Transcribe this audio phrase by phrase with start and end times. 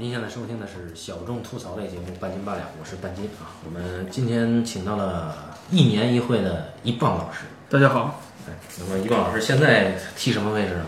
[0.00, 3.52] 您现在收听的是小众吐槽类节目《半斤八两》，我是半斤啊。
[3.66, 7.40] 我们今天请到了一年一会的一棒老师。
[7.68, 8.18] 大家好，
[8.48, 10.86] 哎，那么一棒老师现在踢什么位置呢？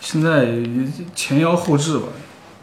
[0.00, 0.48] 现在
[1.14, 2.04] 前腰后置吧，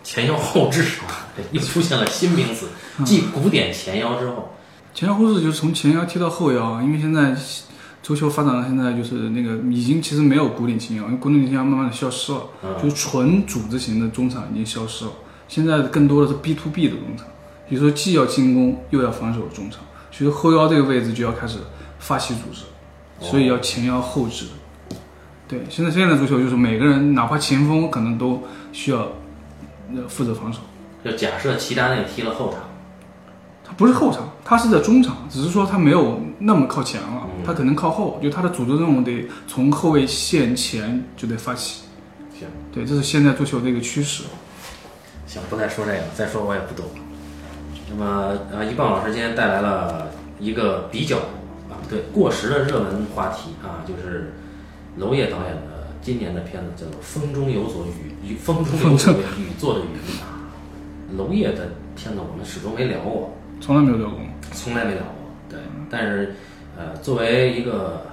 [0.03, 2.69] 前腰后置啊，这 又出现了新名词，
[3.05, 4.55] 继古典前腰之后，
[4.95, 7.37] 前腰后置就是从前腰踢到后腰，因为现在
[8.01, 15.11] 足球发展到现在就是那个已经其实没有古典前腰，因为古典前腰慢慢的消失了，嗯就是纯组织型的中场已经消失了，
[15.53, 17.27] 现在更多的是 B to B 的中场，
[17.69, 21.59] 比如说既要进攻又要防守的中场，所以后腰这个位置就要开始
[21.99, 22.63] 发起组织，
[23.19, 24.47] 所以要前腰后置。
[25.47, 29.01] 对，现在现在的足球就是每个人哪怕前锋可能都需要
[29.95, 30.61] 呃负责防守。
[31.05, 32.61] 就假设齐达内踢了后场，
[33.63, 41.83] 他不是后场，他是在中场，只是说他没有那么靠前了，嗯他可能靠后，就他的组织任务得从后卫线前就得发起。
[42.73, 44.23] 对，这是现在足球的一个趋势。
[45.33, 46.85] 行，不再说这个，再说我也不懂。
[47.89, 51.17] 那么呃，一棒老师今天带来了一个比较
[51.71, 54.31] 啊，对过时的热门话题啊，就是
[54.95, 60.37] 娄烨导演的今年的片子叫做《风中有所雨》，雨风中有所雨做的雨啊。
[61.17, 64.19] 娄烨的片子我们始终没聊过，从来没有聊过。
[64.51, 65.13] 从来没聊过。
[65.49, 66.35] 对，但是
[66.77, 68.05] 呃，作为一个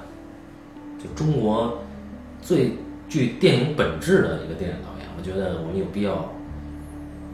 [0.98, 1.83] 就中国
[2.41, 2.73] 最
[3.11, 6.33] 具电影本质的一个电影导演，我觉得我们有必要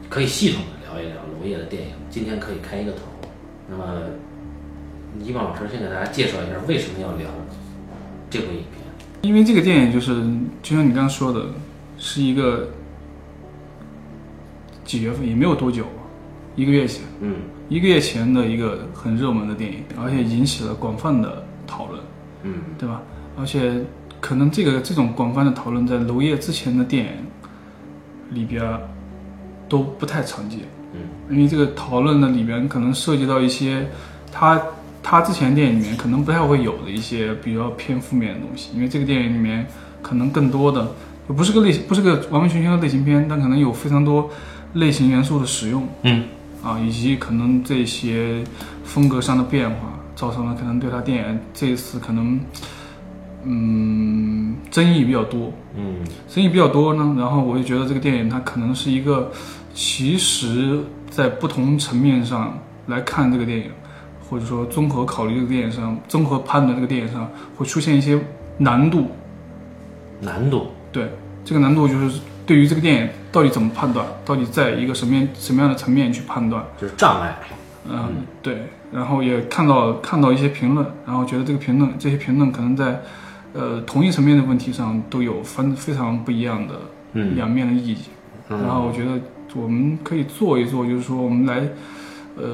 [0.09, 1.89] 可以系统的聊一聊娄烨的电影。
[2.09, 2.99] 今天可以开一个头。
[3.69, 4.01] 那么，
[5.21, 7.29] 一棒老师先给大家介绍一下为什么要聊
[8.29, 8.81] 这部影片。
[9.21, 10.21] 因为这个电影就是，
[10.61, 11.45] 就像你刚刚说的，
[11.97, 12.69] 是一个
[14.85, 15.85] 几月份也没有多久，
[16.55, 17.35] 一个月前，嗯
[17.67, 22.01] 一个月前的一个很热门的电影，而且引起了广泛的讨论。
[22.43, 23.01] 嗯对吧？
[23.37, 23.83] 而且
[24.21, 27.11] 可能这个这种广泛的讨论在娄烨之前的电影
[28.29, 28.79] 里边儿
[29.69, 30.59] 都不太常见，
[30.93, 33.87] 嗯，因为这个讨论的里边可能涉及到一些
[34.31, 34.61] 他
[35.01, 39.65] 他之前电影里面可能不太会有的一些比较偏负面的东西，因为这个电影里面
[40.01, 40.91] 可能更多的
[41.27, 44.29] 不是个类型，不是个完完全全的类型片，但可能有非常多
[44.73, 46.23] 类型元素的使用，嗯。
[46.63, 48.43] 啊，以及可能这些
[48.83, 49.77] 风格上的变化，
[50.15, 52.37] 造成了可能对他电影这一次可能，
[53.49, 55.95] 嗯，争议比较多，嗯。
[56.27, 59.31] 争议比较多呢，然后我就觉得这个电影它可能是一个，
[59.73, 63.71] 其实在不同层面上来看这个电影，
[64.29, 68.19] 或者说综合考虑这个电影上，综合判断这个电影上会出现一些
[68.57, 69.07] 难度，
[70.19, 70.67] 难度。
[70.91, 71.09] 对，
[71.45, 76.61] 这个难度就是对于这个电影到底怎么判断，到底在一个什么样什么样的层面去判断。
[76.81, 77.37] 就是障碍。
[77.89, 82.99] 嗯，对，然后也看到看到一些评论，然后觉得这个评论这些评论可能在
[83.57, 86.75] 呃同一层面的问题上都有分非常不一样的
[87.13, 88.05] 嗯两面的意见，
[88.49, 89.19] 嗯然后我觉得
[89.55, 91.67] 我们可以做一做，就是说我们来
[92.35, 92.45] 呃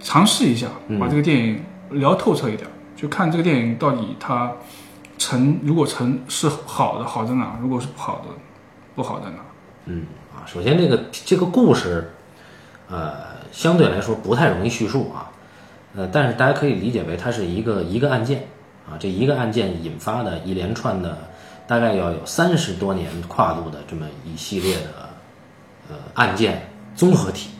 [0.00, 1.60] 尝试一下嗯把这个电影
[1.90, 2.66] 聊透彻一点，
[2.96, 4.52] 就看这个电影到底它
[5.18, 8.28] 成如果成是好的好在哪，如果是不好的
[8.94, 9.36] 不好在哪。
[9.84, 12.10] 嗯啊，首先这个这个故事，
[12.88, 13.12] 呃，
[13.52, 15.30] 相对来说不太容易叙述啊，
[15.94, 18.46] 呃，但是大家可以理解为它是一个一个案件
[18.90, 21.16] 啊，这一个案件引发的一连串的，
[21.66, 25.08] 大概要有三十多年跨度的这么一系列的
[25.88, 27.50] 呃案件综合体。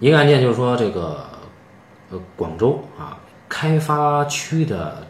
[0.00, 1.24] 一个案件就是说这个
[2.10, 3.16] 呃广州啊
[3.48, 5.06] 开发区的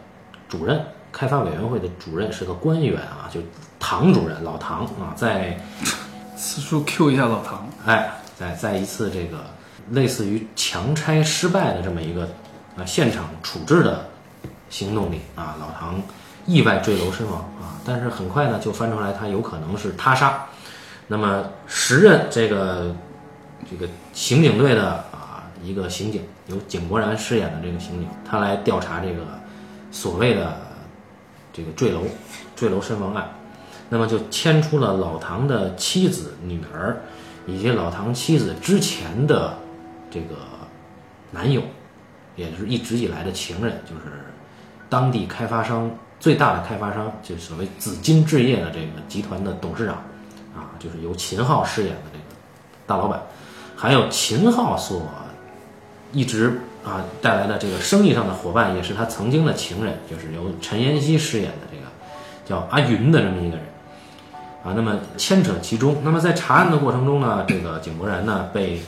[0.47, 0.79] 主任，
[1.11, 3.39] 开发委员会的主任是个官员啊，就
[3.79, 5.57] 唐主任老唐啊，在
[6.37, 9.45] 此处 Q 一下老唐，哎，在在一次这个
[9.91, 12.29] 类似于强拆失败的这么一个
[12.75, 14.05] 呃现场处置的
[14.73, 16.01] 行动里啊，老唐
[16.47, 20.45] 意外坠楼身亡啊，但是很快呢就翻出来他有可能是他杀。
[21.07, 22.95] 那么时任这个
[23.69, 29.21] 这个刑警队的啊一个刑警，由井柏然饰演的这个刑警，他来调查这个
[29.91, 30.57] 所谓的
[31.53, 32.01] 这个坠楼
[32.55, 33.29] 坠楼身亡案。
[33.89, 36.97] 那么就牵出了老唐的妻子、女儿，
[37.45, 39.53] 以及老唐妻子之前的
[40.09, 40.35] 这个
[41.29, 41.61] 男友，
[42.35, 44.01] 也就是一直以来的情人，就是
[44.93, 49.95] 当地开发商最大的开发商，就是所谓紫金置业的这个集团的董事长，
[50.55, 52.23] 啊，就是由秦昊饰演的这个
[52.85, 53.19] 大老板，
[53.75, 55.01] 还有秦昊所
[56.11, 61.87] 一直啊带来的这个生意上的伙伴，也是他曾经的情人，就是由陈妍希饰演的这个
[62.45, 63.65] 叫阿云的这么一个人。
[64.63, 65.97] 啊，那么牵扯其中。
[66.03, 68.79] 那么在查案的过程中呢，这个井柏然呢被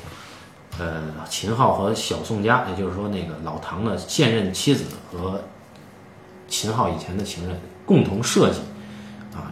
[0.78, 5.42] 呃秦昊和小宋佳，也就是说那个老唐的现任妻子和
[6.48, 8.60] 秦昊以前的情人共同设计
[9.36, 9.52] 啊，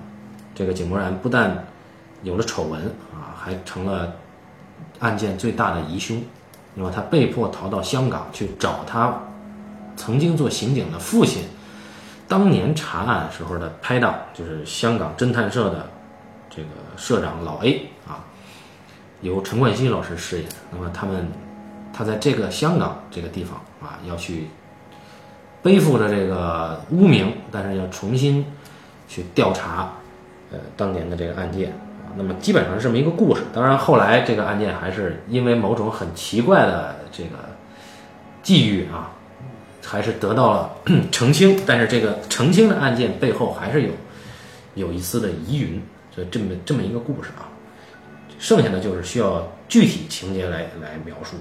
[0.53, 1.65] 这个井柏然不但
[2.23, 2.81] 有了丑闻
[3.13, 4.13] 啊，还成了
[4.99, 6.21] 案件最大的疑凶。
[6.75, 9.15] 那么他被迫逃到香港去找他
[9.95, 11.43] 曾经做刑警的父亲，
[12.27, 15.87] 当年查案时候的拍档，就是香港侦探社的
[16.49, 18.25] 这个社长老 A 啊，
[19.21, 20.49] 由陈冠希老师饰演。
[20.71, 21.27] 那么他们，
[21.93, 24.47] 他在这个香港这个地方啊，要去
[25.63, 28.45] 背负着这个污名，但是要重新
[29.07, 29.93] 去调查
[30.51, 32.11] 呃当年的这个案件啊。
[32.17, 33.41] 那么基本上是这么一个故事。
[33.53, 37.29] 当然后来这个案件还是因为某种很奇怪的这个
[38.43, 39.11] 际遇啊，
[39.85, 40.69] 还是得到了
[41.11, 41.57] 澄清。
[41.65, 43.91] 但是这个澄清的案件背后还是有
[44.75, 45.81] 有一丝的疑云，
[46.15, 47.47] 就这么这么一个故事啊。
[48.37, 51.37] 剩下的就是需要具体情节来来描述。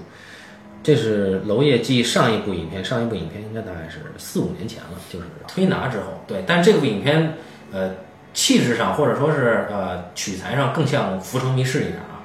[0.83, 6.21] 这是娄烨继上一部影片，上一部影片应该大概是四五年前了，就是推拿之后。
[6.27, 7.35] 对，但这部影片，
[7.71, 7.91] 呃，
[8.33, 12.19] 气质上或者说是呃取材上更像《浮城谜事》一点啊。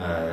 [0.00, 0.26] 呃，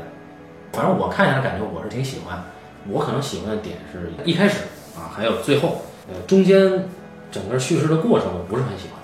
[0.73, 2.43] 反正我看下来感觉我是挺喜欢。
[2.89, 4.59] 我可能喜欢的点是一开始
[4.95, 6.87] 啊，还有最后，呃，中间
[7.31, 8.99] 整个叙事的过程我不是很喜欢。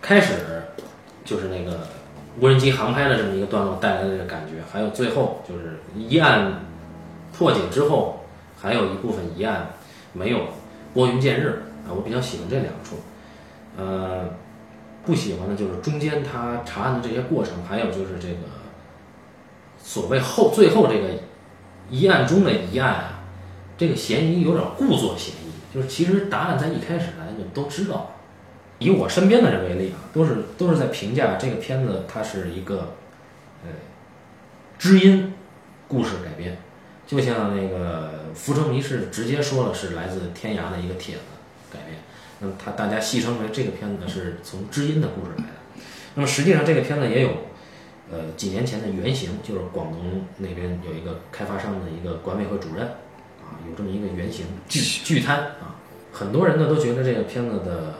[0.00, 0.34] 开始
[1.24, 1.80] 就是那个
[2.40, 6.52] 无人机航拍的这么一个段落带来的感觉，还有最后就是一按
[7.38, 8.24] 破解之后，
[8.60, 9.70] 还有一部分疑案
[10.12, 10.40] 没有
[10.92, 12.96] 拨云见日啊，我比较喜欢这两处。
[13.76, 14.28] 呃，
[15.06, 18.38] 不喜欢的就是中间他查案的这些过程，还有就是这个
[19.80, 21.10] 所谓后最后这个
[21.88, 23.20] 疑案中的疑案啊，
[23.76, 28.10] 这个嫌疑有点故作嫌疑，就是其实答案在一开始大家就都知道。
[28.80, 32.94] 以我身边的人为例啊，都是都是在评价这个片子，它是一个
[33.64, 33.70] 呃
[34.76, 35.32] 知音
[35.86, 36.58] 故事改编。
[37.08, 41.22] 就像那个《浮城谜事》直接说了是来自天涯的一个帖子
[41.72, 41.98] 改编，
[42.40, 45.82] 那么他大家戏称为这个片子是从知音的故事来的。
[46.16, 47.30] 那么实际上这个片子也有，
[48.12, 55.80] 呃几年前的原型，就是广东那边有一个开发商的一个管委会主任啊，有这么一个原型巨巨贪啊，
[56.12, 57.94] 很多人呢都觉得这个片子的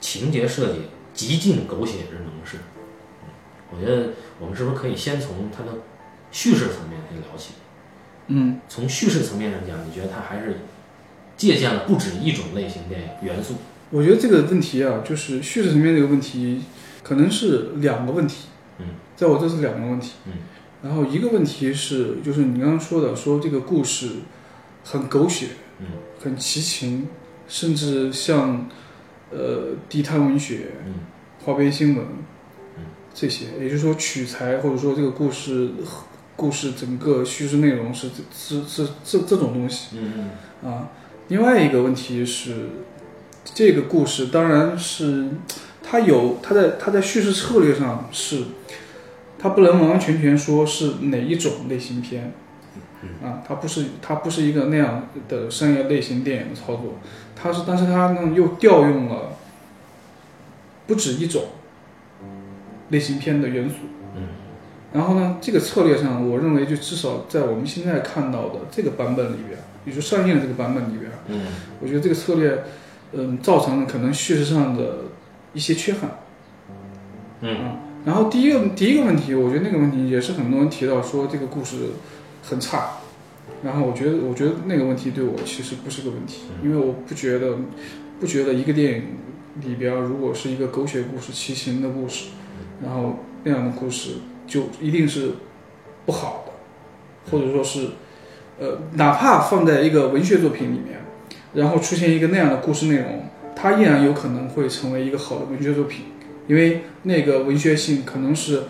[0.00, 0.82] 情节设计
[1.14, 2.58] 极尽狗血之能事。
[3.22, 3.30] 嗯
[3.70, 5.72] 我觉得我们是不是可以先从它的
[6.30, 7.54] 叙事层面来聊起？
[8.28, 10.60] 嗯，从叙事层面上讲，你觉得它还是
[11.36, 13.54] 借鉴了不止一种类型电影元素？
[13.90, 16.62] 我觉得这个问题啊，就是叙事层面这个问题，
[17.02, 18.46] 可能是两个问题。
[18.78, 18.86] 嗯，
[19.16, 20.12] 在我这是两个问题。
[20.26, 20.32] 嗯，
[20.82, 24.10] 然后一个问题是，就是你刚刚说的，说这个故事
[24.84, 25.48] 很狗血，
[25.78, 25.86] 嗯，
[26.22, 27.08] 很奇情，
[27.48, 28.68] 甚至像
[29.30, 30.94] 呃地摊文学、嗯
[31.44, 32.04] 花边新闻，
[32.76, 32.84] 嗯，
[33.14, 35.70] 这些，也就是说取材或者说这个故事
[36.38, 39.98] 故事整个叙事内容是是是这这种东西。
[39.98, 40.30] 嗯
[40.64, 40.90] 啊，
[41.26, 42.68] 另外一个问题是，
[43.44, 45.30] 这个故事当然是
[45.82, 48.44] 它有它在它在叙事策略上是，
[49.36, 52.32] 它不能完完全全说是哪一种类型片，
[53.20, 56.98] 啊，它不是它不是一个那样的商业类型电影的操作，
[57.34, 59.36] 它是但是它呢又调用了
[60.86, 61.42] 不止一种
[62.90, 63.97] 类型片的元素，嗯
[64.92, 71.46] 然后呢，这个策略上，我认为就至少在我们现在看到的这个版本里边，也就上映的这个版本里边，嗯
[71.80, 72.64] 我觉得这个策略，
[73.12, 75.04] 嗯，造成了可能叙事上的
[75.52, 76.18] 一些缺憾。
[77.40, 77.56] 嗯。
[77.56, 81.90] 啊，然后第一个第一个问题，我觉得那个问题也是很多人提到说这个故事
[82.42, 83.00] 很差，
[83.62, 87.58] 然后我觉得我觉得那个问题对我其实不是个问题，因为我不觉得
[88.18, 89.02] 不觉得一个电影
[89.62, 92.30] 里边如果是一个狗血故事、奇情的故事，
[92.82, 94.12] 然后那样的故事
[94.48, 95.32] 就一定是
[96.06, 97.90] 不好的，或者说是
[98.58, 100.98] 呃，哪怕放在一个文学作品里面，
[101.54, 106.06] 然后出现一个那样的故事内容，它依然有可能会成为一个好的文学作品。
[106.48, 108.62] 因为那个文学性可能是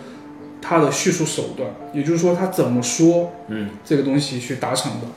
[0.61, 5.07] 它的叙述手段，也就是说，它怎么说嗯这个东西去达成的，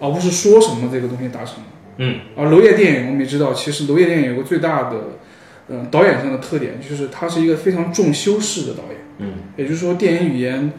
[0.00, 1.62] 而不是说什么这个东西达成的。
[1.98, 4.96] 嗯而娄烨电影我们也知道，其实娄烨电影有个最大的，
[5.68, 9.05] 嗯、导演上的特点，就是他是一个非常重修饰的导演。
[9.18, 10.72] 嗯也就是说，电影语言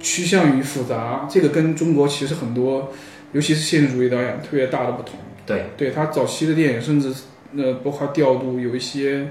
[0.00, 2.92] 趋向于复杂，这个跟中国其实很多，
[3.32, 5.18] 尤其是现实主义导演特别大的不同。
[5.46, 7.12] 对，对他早期的电影，甚至
[7.56, 9.28] 呃，包括调度有一些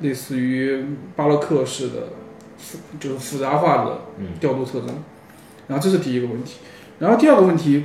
[0.00, 2.08] 类似于巴洛克式的
[2.56, 4.88] 复，就是复杂化的嗯调度特征。
[5.68, 6.54] 然后这是第一个问题。
[6.98, 7.84] 然后第二个问题，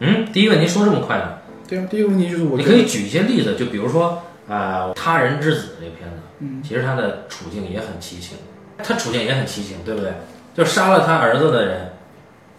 [0.00, 1.38] 嗯，第一个您说这么快呢？
[1.68, 8.36] 对啊，第一个问题就是我你，可以举一些例子，就比如说啊，呃他人之子》这个片子，嗯，其实他的处境也很奇情，
[8.82, 10.12] 他处境也很奇情，对不对？
[10.54, 11.92] 就杀了他儿子的人，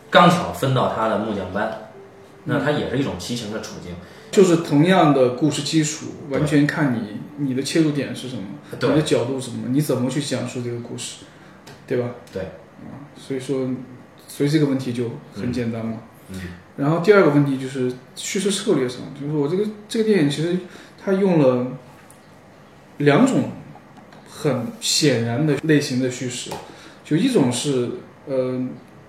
[0.09, 1.89] 刚巧分到他的木匠班，
[2.45, 3.93] 那他也是一种奇情的处境。
[4.31, 11.25] 就是同样的故事基础，完全看你你的切入点是什么，你的角度是什么，你怎么去讲述这个故事，
[11.85, 12.11] 对吧？
[12.31, 13.69] 对，啊，所以说，
[14.27, 15.97] 所以这个问题就很简单嘛。
[16.29, 16.41] 嗯
[16.77, 20.57] 然后第二个问题就是叙事策略上，就是我这个这个电影其实
[21.03, 21.67] 它用了
[22.99, 23.51] 两种
[24.41, 26.49] 很显然的类型的叙事，
[27.05, 27.89] 就一种是
[28.27, 28.59] 呃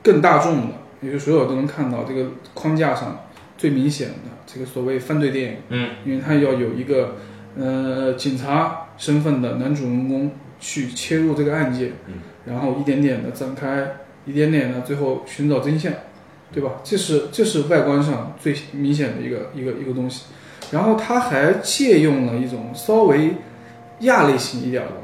[0.02, 3.24] 更大众的，也就是所有都能看到这个框架上
[3.56, 4.14] 最明显的
[4.46, 7.16] 这个所谓犯罪电影，嗯因为它要有一个
[7.56, 13.86] 呃警察身份的男主人公去切入这个案件，嗯然后一点点的展开，
[14.26, 15.90] 一点点的最后寻找真相，
[16.52, 16.72] 对吧？
[16.84, 20.24] 这是这是外观上最明显的一个一个一个东西。
[20.70, 23.34] 然后它还借用了一种稍微
[24.00, 25.01] 亚类型一点的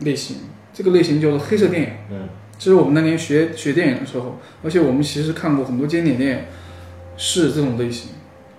[0.00, 0.36] 类型，
[0.72, 1.88] 这个类型叫做黑色电影。
[2.10, 6.44] 嗯这是我们那年学学电影的时候，而且我们其实看过很多经典电影
[7.16, 8.10] 是这种类型，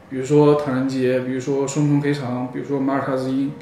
[0.10, 3.54] 比如说《唐人街》，比如说《双重赔偿》，比如说《马尔他之音》。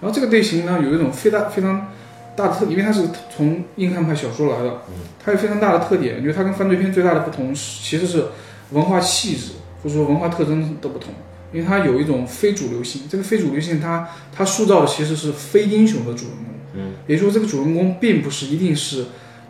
[0.00, 1.88] 然后这个类型呢，有一种非常非常
[2.36, 4.82] 大的特，因为它是从硬汉派小说来的，
[5.22, 8.26] 它有非常大的特点，因为它跟犯罪片最大的不同是其实是
[8.70, 11.12] 文化气质或者说文化特征的不同。
[11.52, 19.06] 因为它有一种非主流性，这个非主流性它它塑造的其实是非英雄的主人公，嗯，也就是说这个主人公并不是一定是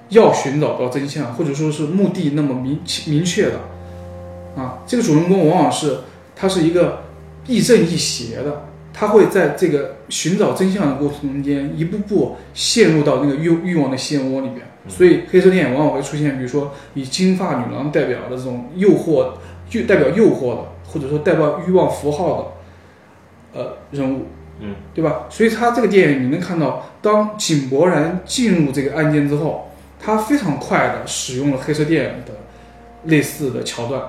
[0.08, 3.60] 要寻找到真相，或者说是目的那么明明确的，
[4.56, 5.98] 啊，这个主人公往往是
[6.34, 7.02] 他是一个
[7.46, 19.32] 亦正亦邪的，他会在这个寻找真相的过程中间一步步陷入到那个欲欲望的漩涡里边，所以黑色电影往往会出现，比如说以金发女郎代表的这种诱惑，
[19.68, 22.54] 就代表诱惑的，或者说代表欲望符号
[23.52, 24.26] 的，呃人物，
[24.60, 25.26] 嗯，对吧？
[25.30, 32.32] 所以他这个电影你能看到，当井柏然进入这个案件之后，他非常快的使用了黑色电影的
[33.04, 34.02] 类似的桥段。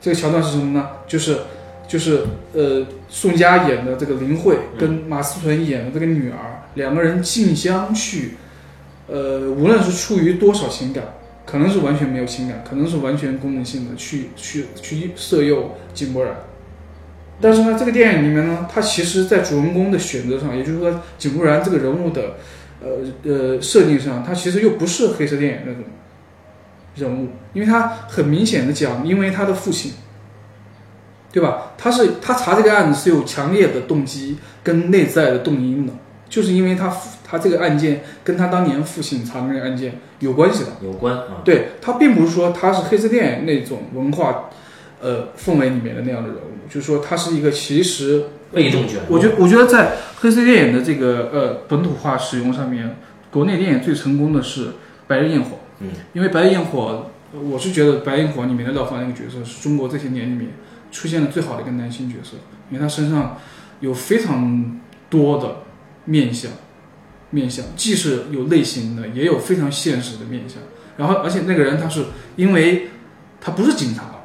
[0.00, 0.88] 这个桥段是什么呢？
[1.06, 1.38] 就是
[1.86, 8.34] 就是呃，宋佳演的这个林慧跟马思纯演的这个女儿两个人竞相去，
[9.06, 11.04] 呃，无论是出于多少情感，
[11.46, 16.34] 可能是完全没有情感，可能是完全功能性的去去去色诱井柏然。
[17.40, 22.34] 但是呢，这个电影里面呢，他其实在主人公的选择上，也就是说井柏然这个人物的，
[22.80, 22.88] 呃
[23.22, 25.84] 呃设定上，他其实又不是黑色电影那种
[26.96, 29.92] 人物，因为他很明显的讲，因为他的父亲，
[31.32, 31.72] 对吧？
[31.78, 35.92] 他是他查这个案子是有强烈的动机跟内在的动因的，
[36.28, 40.70] 就是因为他父他这个案件跟他当年父亲查的那个案件有关系的。
[40.82, 44.50] 有关啊，对他并不是说他是黑色电影那种文化，
[45.00, 52.96] 呃氛围里面的那样的人物，就是说他是一个其实被动卷入，我觉我觉得在黑色电影的这个呃本土化使用上面，
[53.30, 54.66] 国内电影最成功的是
[55.06, 55.56] 《白日焰火》。
[55.80, 60.50] 嗯，因为《白日焰火》，呃我是觉得《白日焰火》里面的廖凡那个角色是中国这些年里面
[60.90, 62.36] 出现的最好的一个男性角色，
[62.70, 63.38] 因为他身上
[63.80, 65.58] 有非常多的
[66.04, 66.50] 面相，
[67.30, 70.58] 面相既是有类型的，也有非常现实的面相。
[70.96, 72.88] 然后，而且那个人他是因为
[73.40, 74.24] 他不是警察，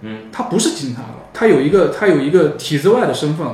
[0.00, 3.46] 嗯，他不是警察了，他有一个他有一个体制外的身份，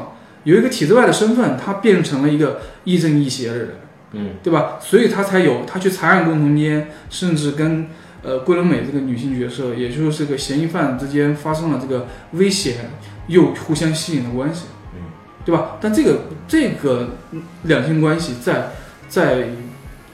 [0.44, 3.68] 有一个体制外的身份，他变成了一个亦正亦邪的人。
[4.12, 4.78] 嗯，对吧？
[4.78, 7.88] 所以他才有他去查案过程中间，甚至跟
[8.22, 12.90] 呃桂纶镁这个女性角色，也就是这个嫌疑犯之间发生了这个危险
[13.26, 15.00] 又互相吸引的关系，嗯，
[15.46, 15.78] 对吧？
[15.80, 17.16] 但这个这个
[17.62, 18.72] 两性关系在
[19.08, 19.48] 在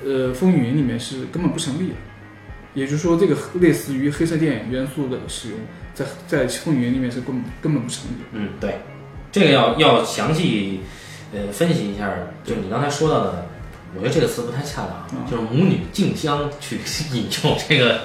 [0.06, 1.94] 呃风雨云里面是根本不成立的，
[2.74, 5.58] 也就是说，这个类似于黑色电影元素的使用，
[5.98, 8.14] 在在风雨云里面是根本根本不成立。
[8.32, 8.78] 嗯，对，
[9.32, 10.80] 这个要要详细
[11.32, 12.10] 呃分析一下，
[12.44, 13.46] 就是你刚才说到的，
[13.94, 16.78] 我觉得这个词不太恰当，嗯就是母女竞相去
[17.12, 18.00] 引诱这个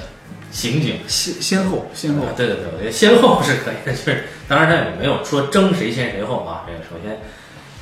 [0.51, 0.97] 刑警。
[1.07, 6.65] 先先后先后啊，对对对，我觉得先后是可以的，就是当然他也没有说争谁先谁后啊。
[6.67, 7.19] 这个首先，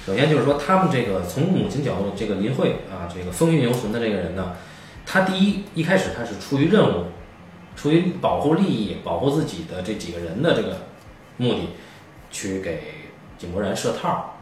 [0.06, 4.53] 首先就是说他们这个从母亲角度，这个林慧啊，这个风韵犹存的这个人呢，
[5.06, 7.06] 他第一一开始他是出于任务，
[7.82, 10.82] 出于保护利益、保护自己的这几个人的这个
[11.38, 11.70] 目的，
[12.30, 12.82] 去给
[13.40, 14.36] 井柏然设套。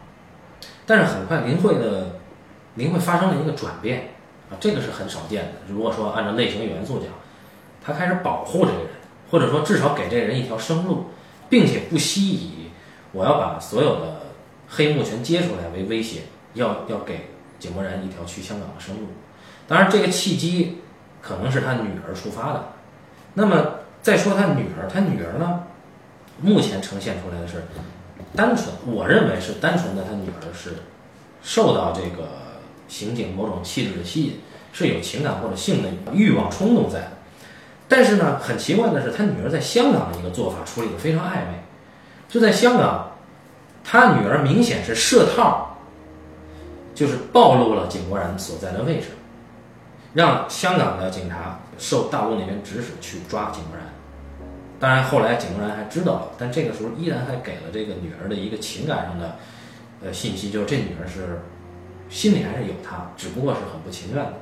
[0.85, 2.19] 但是很快林慧的
[2.75, 4.09] 林慧发生了一个转变
[4.51, 5.51] 啊，这个是很少见的。
[5.69, 7.07] 如果说按照类型元素讲，
[7.81, 8.87] 他开始保护这个人。
[9.31, 11.05] 或者说至少给这个人一条生路，
[11.47, 12.71] 并且不惜以
[13.11, 14.21] 我要把所有的
[14.67, 16.21] 黑幕全揭出来为威胁，
[16.55, 17.29] 要要给
[17.59, 19.03] 井柏然一条去香港的生路。
[19.67, 20.79] 当然，这个契机
[21.21, 22.69] 可能是他女儿触发的。
[23.33, 25.63] 那么再说他女儿，他女儿呢，
[26.41, 27.63] 目前呈现出来的是
[28.35, 30.77] 单纯，我认为是单纯的，他女儿是
[31.41, 32.27] 受到这个
[32.87, 34.39] 刑警某种气质的吸引，
[34.73, 37.09] 是有情感或者性的欲望冲动在。
[37.87, 41.63] 但是呢，很奇怪的是，他女儿在香港的一个做法处理的非常暧昧。
[42.27, 43.11] 就在香港，
[43.83, 45.75] 他女儿明显是设套，
[46.93, 49.07] 就是暴露了井柏然所在的位置。
[50.13, 53.87] 让香港的警察受大陆那边指使去抓井柏然。
[54.79, 59.37] 当然后来井柏然还知道了，但这个时候依然还给了这个女儿的一个情感上的
[60.03, 61.39] 呃信息，就是这女儿是
[62.09, 64.33] 心里还是有他，只不过是很不情愿的。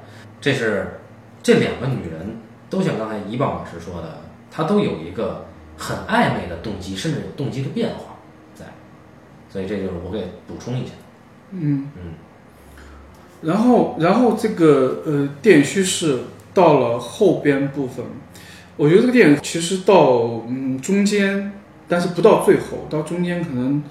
[0.41, 1.00] 这是
[1.41, 2.38] 这两个女人
[2.70, 4.20] 都像刚才一棒老师说的，
[4.51, 5.46] 她都有一个
[5.77, 8.15] 很暧昧的动机，甚至有动机的变化
[8.53, 8.65] 在，
[9.50, 10.91] 所以这就是我给补充一下。
[11.51, 12.13] 嗯嗯，
[13.41, 16.20] 然后然后这个呃电影叙事
[16.57, 18.03] 到了后边部分，
[18.77, 21.51] 我觉得这个电影其实到嗯中间，
[21.87, 23.83] 但是不到最后，到中间可能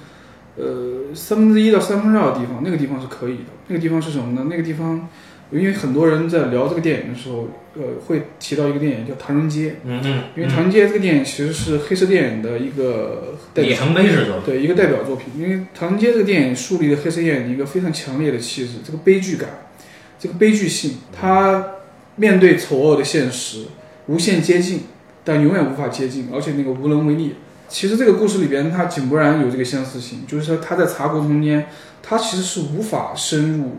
[0.57, 3.51] 呃三分之一到三分之二的地方，那个地方是可以的。
[3.69, 4.49] 那个地方是什么呢？
[4.51, 5.09] 那个地方，
[5.53, 13.71] 因为很多人在聊这个电影的时候，呃会提到一个电影叫《唐人街》，嗯嗯，因为《唐人街》这个电影其实是黑色电影的一个代表。
[13.71, 14.43] 里程碑式作品。
[14.45, 19.49] 对一个代表作品，因为《唐人街》这个电影树立了黑色电影一个非常强烈的气质，这个悲剧感，
[20.19, 21.65] 这个悲剧性，它
[22.17, 23.67] 面对丑恶的现实
[24.07, 24.83] 无限接近，
[25.25, 27.37] 但永远无法接近，而且那个无能为力。
[27.69, 31.67] 其实这个故事里边，它井柏然有这个相似性，就是说他在查过程中间，
[32.03, 33.79] 他其实是无法深入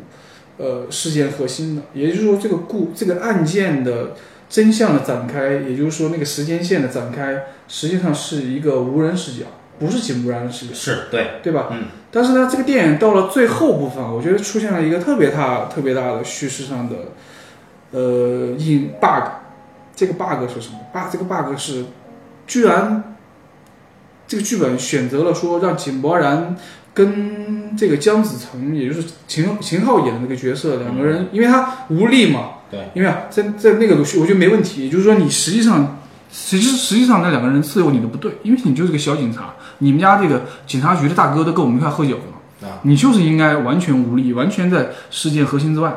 [0.58, 4.16] 呃事件核心的，也就是说这个故这个案件的
[4.50, 9.46] 真相的展开，也就是说那个时间线的展开，实际上是一个无人视角，
[9.80, 10.74] 不是井柏然的视角。
[10.74, 11.70] 是对，对吧？
[11.72, 11.86] 嗯。
[12.12, 16.96] 但是呢，这个电影到了最后部分，我觉得出现了一个特别大、特别大的叙事上的
[17.98, 19.30] 呃隐 bug。
[19.96, 21.86] 这个 bug 是什么？bug 这个 bug 是，
[22.46, 23.16] 居然
[24.28, 26.56] 这个剧本选择了说让井柏然
[26.94, 35.98] 跟这个姜子成，也就是秦秦昊演的那个角色，两个人，因为他无力嘛，对，因为啊，在在那个我觉得没问题，也就是说你实际上。
[36.30, 45.90] 实际实际上，那两个人伺候你的不对，因为你就是个小警察，你们家这个警察局的大哥都跟我们一块喝酒了，啊，你就是应该完全无力，完全在事件核心之外，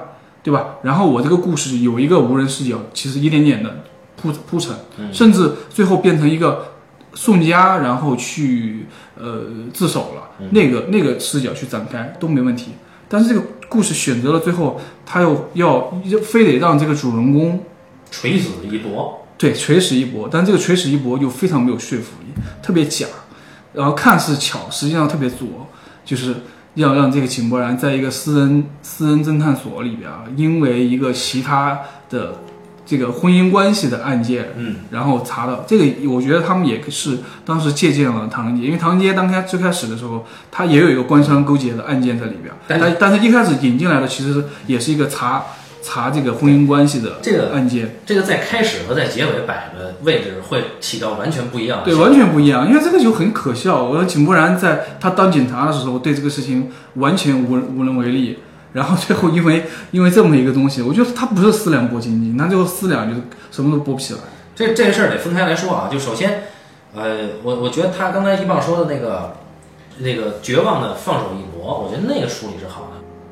[0.42, 0.76] 对吧？
[0.82, 3.84] 然后我这个故事有一个无人视角，其实一点点的
[4.16, 4.74] 铺铺陈，
[5.12, 6.72] 甚至最后变成一个
[7.14, 8.86] 宋家，然后去
[9.18, 12.72] 呃自首了，那个那个视角去展开都没问题。
[13.08, 17.64] 但是这个故事选择了最后，他又要非得让这个主人公
[18.10, 19.16] 垂死一搏。
[19.36, 23.06] 对，垂死一搏，但这个垂死一搏又非常没有说服力，特别假，
[23.72, 25.66] 然后看似巧，实际上特别拙，
[26.04, 26.34] 就是
[26.74, 31.78] 要让这个井柏然在一个私人私人侦探所里边，因为一个其他
[32.08, 32.36] 的
[32.86, 45.44] 这个婚姻关系的案件，嗯，然后查到这个，我觉得他们也是当时借鉴了唐人街，因为唐人街当开最开始的时候，它也有一个官商勾结的案件在里边，但但但是一开始引进来的其实也是一个查。
[45.82, 51.84] 查这个婚姻关系的这个案件，这个在开始和在结尾摆的位置会起到完全不一样的。
[51.86, 53.82] 对，完全不一样，因为这个就很可笑。
[53.82, 58.38] 我说井柏然在他当警察的时候，对这个事情完全无无能为力，
[58.72, 64.20] 然后最后因为 因为这么一个东西，我觉得他不是四两拨千斤，他最后四两就是什么都拨不起来。
[64.54, 66.42] 这这个事儿得分开来说啊，就首先，
[66.94, 69.36] 呃，我我觉得他刚才一棒说的那个
[69.98, 72.79] 那个绝望的放手一搏，我觉得那个处理是好的。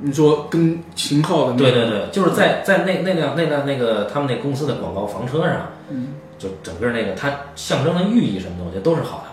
[0.01, 9.25] 你说跟秦昊的那对对对，就是在在那那辆那辆那个他们那公司的广告房车上，嗯，就整个那个它象征的寓意什么的，我觉得都是好的。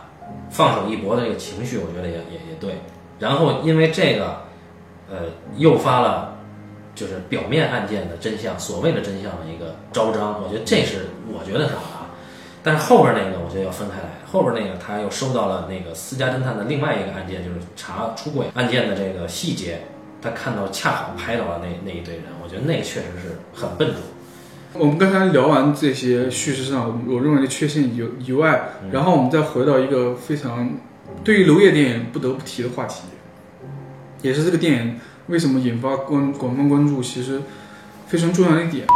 [0.50, 2.76] 放手一搏的这个情绪，我觉得也也也对。
[3.20, 4.38] 然后因为这个，
[5.10, 5.18] 呃，
[5.58, 6.36] 诱发了
[6.96, 11.98] 就是表面案件的真相，所谓的真相的一个昭彰，我觉得这是我觉得是好的。
[11.98, 12.10] 啊。
[12.64, 19.80] 但是后边那个我觉得要分开来，后边那个他又收到了那个私家侦探的另外一个案件，就是查出轨案件的这个细节。
[20.26, 23.98] 他看到恰好拍到了那那一堆人，我觉得那确实是很笨拙。
[24.74, 30.72] 我们刚才聊完这些叙事上我认为的缺陷以以外，然后我们再回到一个非常
[31.24, 33.04] 对于娄烨电影不得不提的话题，
[34.24, 37.40] 也是这个电影为什么引发关广泛关注，其实
[38.08, 38.88] 非常重要的一点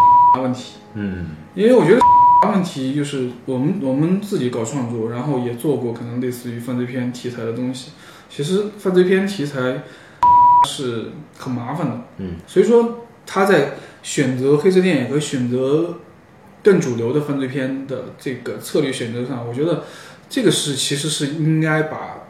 [0.42, 0.80] 问题。
[0.96, 2.00] 嗯，因为我觉得
[2.52, 7.92] 问题就是我们我们自己搞创作，然后也做过可能类似于犯罪片题材的东西。
[8.30, 9.84] 其实犯罪片题材。
[10.68, 15.98] 是很麻烦的，嗯，所以说他在选择黑色电影和选择
[16.64, 19.84] 更主流的犯罪片的这个策略选择上，我觉得
[20.30, 22.24] 这个是其实是应该把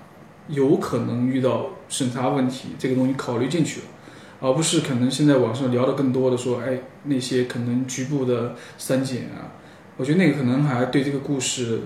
[0.48, 3.88] 有可能遇到审查问题这个东西考虑进去了，
[4.42, 9.58] 而不是可能现在网上聊的更多的说，哎，那些可能局部的删减啊，
[9.98, 11.82] 我觉得那个可能还对这个故事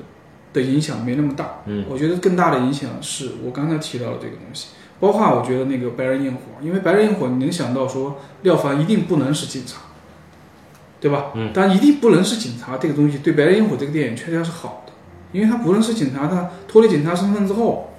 [0.53, 4.67] 的影响没那么大，嗯，我觉得更大的影响是我刚才提到的这个东西。
[5.03, 9.81] 包括我觉得那个白人焰火，因为白人焰火，你能想到说廖凡一定不能是警察，
[11.01, 11.25] 对吧？
[11.33, 11.51] 嗯。
[11.53, 14.93] 但一定不能是警察这个东西，对白人焰火这个电影确实是好的，
[15.33, 17.89] 因为他不能是警察，他脱离警察身份之后，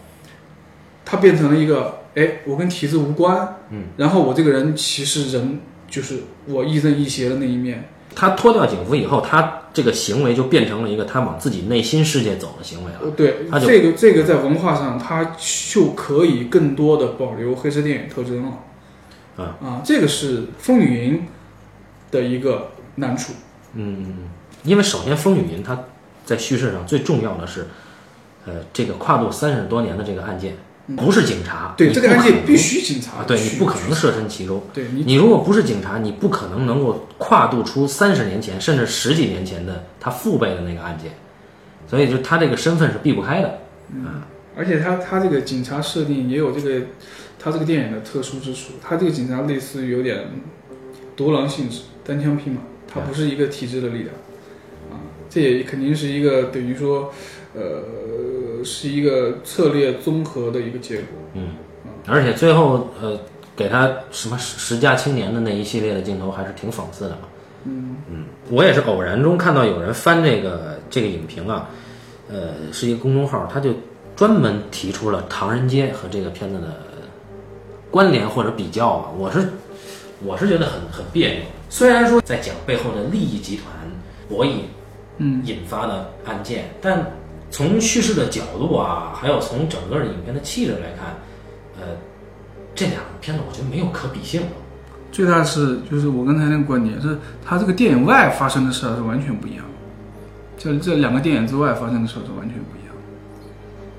[1.04, 3.82] 他变成了一个，哎，我跟体制无关，嗯。
[3.98, 12.98] 然后我这个人其实人就是我亦正亦邪的那一面，他脱掉警服以后，他这个行为就变成了一个他往自己内心世界走的行为了。
[13.02, 18.52] 呃，对，他就这个这个在文化上，他就可以更多的保留黑色电影特征了。
[19.36, 21.18] 啊啊，这个是《风雨云》
[22.12, 23.32] 的一个难处。
[23.72, 24.28] 嗯，
[24.62, 25.86] 因为首先《风雨云》它
[26.24, 27.66] 在叙事上最重要的是，
[28.46, 30.56] 呃，这个跨度三十多年的这个案件，
[30.96, 34.62] 不是警察，对这个案件必须警察啊，对你不可能设身其中。
[34.72, 41.12] 对你你如果不是警察，你不可能能够跨度出三十年前甚至十几年前的他父辈的那个案件，
[41.88, 43.60] 所以就他这个身份是避不开的。
[44.56, 46.86] 而且他他这个警察设定也有这个
[47.38, 50.26] 他这个电影的特殊之处，他这个警察类似于有点
[51.16, 54.10] 独狼性质，单枪匹马，他不是一个体制的力量
[54.92, 57.12] 啊，这也肯定是一个等于说
[57.54, 57.82] 呃
[58.64, 61.06] 是一个策略综合的一个结果。
[61.34, 61.50] 嗯
[62.06, 63.18] 而且最后呃，
[63.56, 67.28] 给他什么十十佳青年的那一系列的镜头还是挺讽刺的嘛。
[67.64, 71.70] 嗯嗯，我也是偶然中看到有人翻这个这个影评啊，
[72.28, 73.70] 呃，是一个公众号，他就
[74.14, 76.76] 专门提出了《唐人街》和这个片子的
[77.90, 79.10] 关联或者比较啊。
[79.16, 79.48] 我是
[80.22, 83.66] 我是觉得很很别扭，虽然说在讲背后的利益集团
[84.28, 84.56] 博弈
[85.16, 87.10] 嗯引发的案件，但
[87.54, 91.14] 从叙事的角度啊，还有从整个影片的气质来看，
[91.78, 91.94] 呃，
[92.74, 94.48] 这两个片子我觉得没有可比性了。
[95.12, 99.70] 最大是就是我刚才那个观点是，它这个电影外发生的事儿是完全不一样的，
[100.58, 102.94] 就这两个电影之外发生的事儿是完全不一样。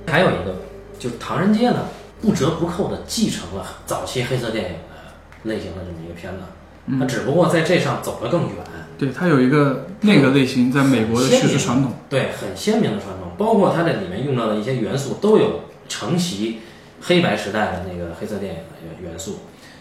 [0.06, 0.58] 还有一个
[1.00, 1.86] 就是《唐人街》呢，
[2.20, 5.13] 不折不扣的继承了早期黑色电影的
[5.44, 8.58] 类型的这么一个片子，它只不过在这上走得更远，
[8.97, 11.91] 对，它有一个那个类型在美国的叙事传统。
[12.10, 16.60] 对，很鲜明的传统，包括它在里面用到的一些元素都有承袭
[17.01, 19.39] 黑白时代的那个黑色电影的元元素，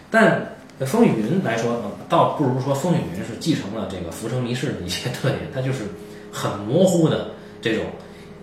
[0.09, 0.51] 但。
[0.85, 5.85] 《风雨云》来说，呃倒不如说《风雨云》是继承了这个《浮城谜事》的一些特点，它就是
[6.33, 7.27] 很模糊的
[7.61, 7.85] 这种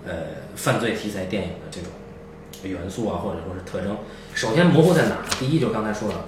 [0.06, 0.14] 呃
[0.56, 1.90] 犯罪题材电影的这种
[2.62, 3.94] 元素啊，或者说是特征。
[4.32, 5.22] 首先模糊在哪儿？
[5.38, 6.24] 第一，就刚才说了，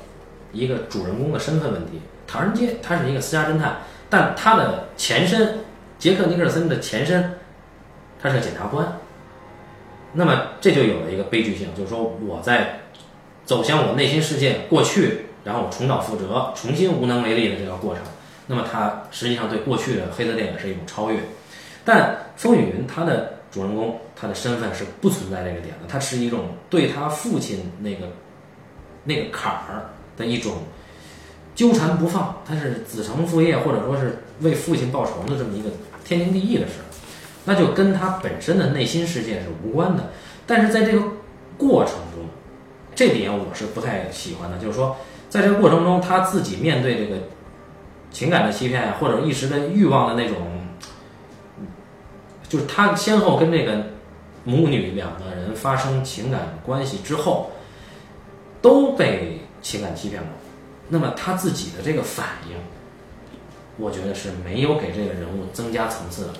[0.53, 1.93] 一个主人公的身份问题。
[2.27, 3.79] 唐人街他是一个私家侦探，
[4.15, 5.59] 但他的前身
[5.99, 7.33] 杰克尼克尔森的前身，
[8.23, 9.01] 他是个检察官。
[10.13, 12.79] 那么这就有了一个悲剧性，就是说我在
[13.45, 18.05] 走向我内心世界过去，然后我重蹈覆辙，重新无能为力的这个过程。
[18.47, 21.19] 那么他实际上对过去的黑色电影是一种超越。
[21.85, 28.07] 但《风雨云》它的主人公他的身份是不存在这个点的，他是一种对他父亲那个
[29.03, 30.59] 那个坎儿的一种
[31.55, 35.71] 纠缠不放，他是子承父业或者说是为父亲报仇的这么一个
[36.05, 36.85] 天经地义的事儿，
[37.45, 40.11] 那就跟他本身的内心世界是无关的。
[40.47, 41.03] 但是在这个
[41.57, 42.25] 过程中，
[42.95, 44.97] 这点我是不太喜欢的，就是说
[45.29, 47.17] 在这个过程中他自己面对这个
[48.11, 50.37] 情感的欺骗，或者一时的欲望的那种。
[52.47, 53.87] 就是他先后跟这个
[54.45, 57.51] 母女两个人发生情感关系之后，
[58.63, 60.31] 都被情感欺骗过。
[60.89, 62.57] 那么他自己的这个反应，
[63.79, 66.33] 我觉得是没有给这个人物增加层次的。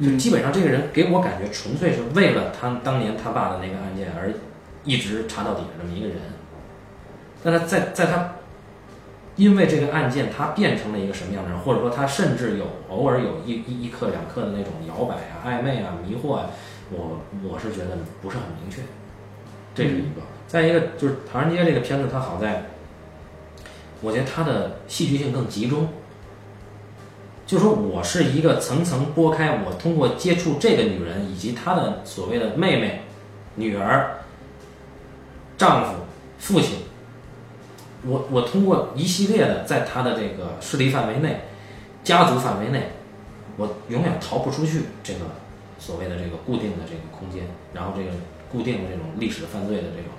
[0.00, 4.32] 就基本上这个人给我感觉纯粹是为了他当年他爸的那个案件而
[4.84, 6.16] 一直查到底的这么一个人。
[7.42, 8.34] 但他在在他
[9.36, 16.50] 因为这个案件，他变成了一个什么样的人，或者说他甚至有偶尔有一一一刻两刻的那种摇摆啊、暧昧啊、迷惑啊，
[16.90, 18.82] 我我是觉得不是很明确，
[19.74, 20.22] 这是一个。
[20.48, 22.64] 再一个就是《唐人街》这个片子，它好在，
[24.00, 25.88] 我觉得它的戏剧性更集中。
[27.46, 33.02] 就说我是一个层层剥开，我通过接触这个女人以及她的所谓的妹妹、
[33.54, 34.18] 女儿、
[35.56, 36.00] 丈夫、
[36.38, 36.78] 父亲。
[38.06, 41.40] 我我通过一系列的，在他的这个势力范围内、
[42.04, 42.92] 家族范围内，
[43.56, 45.20] 我永远逃不出去这个
[45.78, 48.10] 所谓的这个固定的这个空间，然后这个
[48.52, 50.12] 固定的这种历史犯罪的这种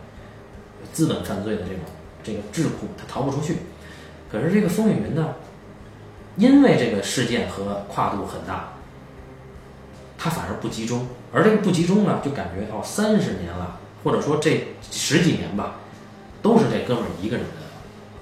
[0.93, 1.80] 资本犯罪的这种
[2.23, 3.58] 这个智库，他逃不出去。
[4.32, 5.36] 可是这个风雨云呢，
[6.38, 8.73] 因为这个事件和跨度很大，
[10.17, 15.75] 他反而不集中，而这个不集中呢，就感觉哦，三十年了，或者说这十几年吧，
[16.41, 17.52] 都是这哥们儿一个人的。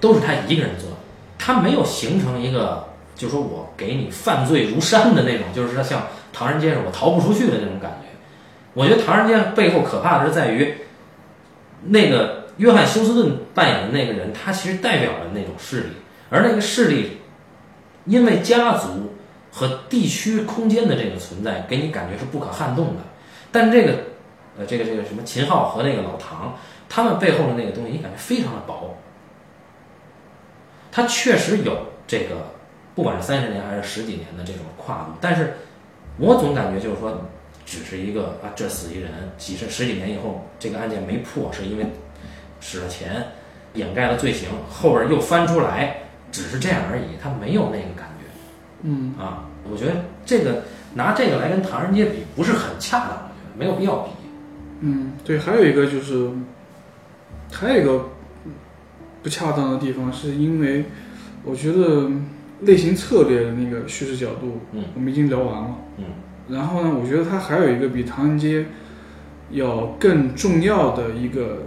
[0.00, 0.96] 都是他一个人做的，
[1.36, 8.08] 他没有形成一个，就是说我给你犯罪如山的那种，就是说像唐人街上我逃不出去的那种感觉。
[8.74, 10.72] 我觉得唐人街背后可怕的是在于，
[11.86, 15.88] 那个约翰休斯顿扮演的那个人，他其实代表了那种势力，
[16.28, 17.18] 而那个势力
[18.04, 19.14] 因为家族
[19.50, 23.02] 和地区空间的这个存在，给你感觉是不可撼动的。
[23.50, 23.94] 但这个，
[24.58, 26.56] 呃，这个这个什么秦昊和那个老唐，
[26.88, 28.96] 他们背后的那个东西，你感觉非常的薄。
[30.90, 32.46] 他确实有这个
[32.94, 35.54] 不管是三十年还是十几年的这种跨度，但是
[36.18, 37.16] 我总感觉就是说，
[37.64, 41.86] 只是一个啊，这死一人，几十十几年以后这个案件没破，是因为
[42.60, 43.24] 使了钱
[43.74, 48.24] 掩盖了罪行，后边又翻出来，只是这样而已，他没有那个感觉。
[48.82, 54.10] 嗯啊，我觉得这个拿这个来跟唐人街比不是很恰当，我觉得没有必要比。
[54.80, 56.30] 嗯，对，还有一个就是，
[57.52, 58.10] 还有一个
[59.22, 60.84] 不恰当的地方，是因为
[61.44, 62.10] 我觉得
[62.60, 65.74] 类型策略的那个叙事角度，嗯我们已经聊完了。
[65.98, 66.04] 嗯
[66.48, 68.64] 然后呢，我觉得它还有一个比唐人街
[69.50, 71.64] 要更重要的一个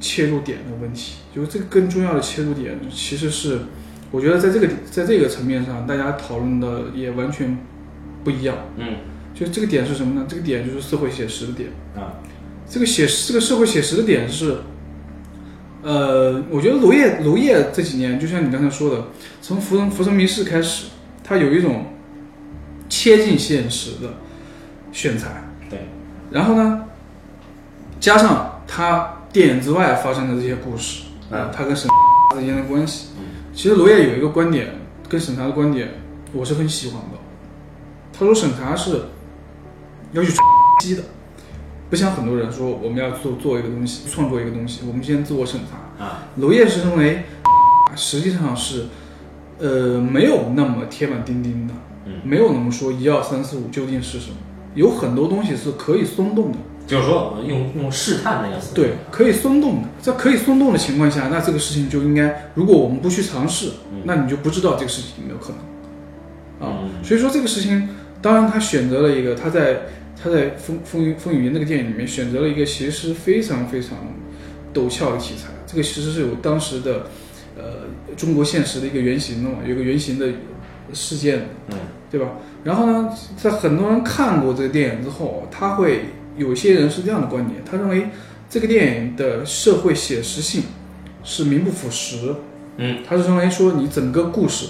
[0.00, 3.60] 切入点的问题，就是这个更重要的切入点其实是，
[4.10, 7.58] 我觉得在这个在这个层面上，大家讨论的也完全
[8.24, 8.56] 不一样。
[8.76, 8.96] 嗯
[9.34, 10.26] 就这个点是什么呢？
[10.28, 11.70] 这个点就是社会写实的点。
[11.94, 12.14] 啊
[12.68, 14.56] 这个写实，这个社会写实的点是，
[15.82, 19.06] 呃，我觉得娄烨娄烨这几年，就像你刚才说的，
[19.40, 20.88] 从《浮生浮生迷事》开始，
[21.24, 21.86] 他有一种
[22.88, 24.16] 切近现实的
[24.92, 25.86] 选材，对，
[26.30, 26.84] 然后呢，
[27.98, 31.88] 加上他电影之外发生的这些故事，啊、他跟审
[32.30, 33.08] 查之间的关系，
[33.52, 34.68] 其实娄烨有一个观点，
[35.08, 35.90] 跟审查的观点，
[36.32, 37.18] 我是很喜欢的。
[38.12, 39.02] 他说审查是
[40.12, 40.32] 要去
[40.80, 41.02] 击的。
[41.90, 46.04] 不像很多人说我们要做做一个东西，创作一个东西，我们先自我审查。
[46.04, 47.24] 啊娄烨是认为，
[47.96, 48.86] 实际上是，
[49.58, 51.74] 呃，没有那么铁板钉钉的，
[52.06, 54.36] 嗯没有那么说一二三四五究竟是什么，
[54.74, 56.58] 有很多东西是可以松动的，
[56.88, 59.88] 就是说用用试探这个词，对，可以松动的。
[60.00, 63.72] 在可以松动的情况下，那这个事情就应该，如果我们不去尝试，
[64.04, 66.80] 那你就不知道这个事情有没有可能啊。
[66.82, 67.88] 嗯所以说这个事情，
[68.22, 69.82] 当然他选择了一个他在
[70.20, 73.98] 他在《风风云风雨云》那个电影里面选择了一个其实非常非常
[74.72, 77.06] 陡峭的题材，这个其实是有当时的
[77.56, 77.84] 呃
[78.16, 80.26] 中国现实的一个原型的嘛，有一个原型的
[80.94, 81.76] 事件，嗯
[82.10, 82.28] 对吧？
[82.64, 86.06] 然后呢，在很多人看过这个电影之后，他会
[86.38, 88.08] 有些人是这样的观点，他认为
[88.48, 90.62] 这个电影的社会写实性
[91.22, 92.34] 是名不副实，
[92.78, 93.00] 嗯。
[93.06, 94.68] 他是认为说你整个故事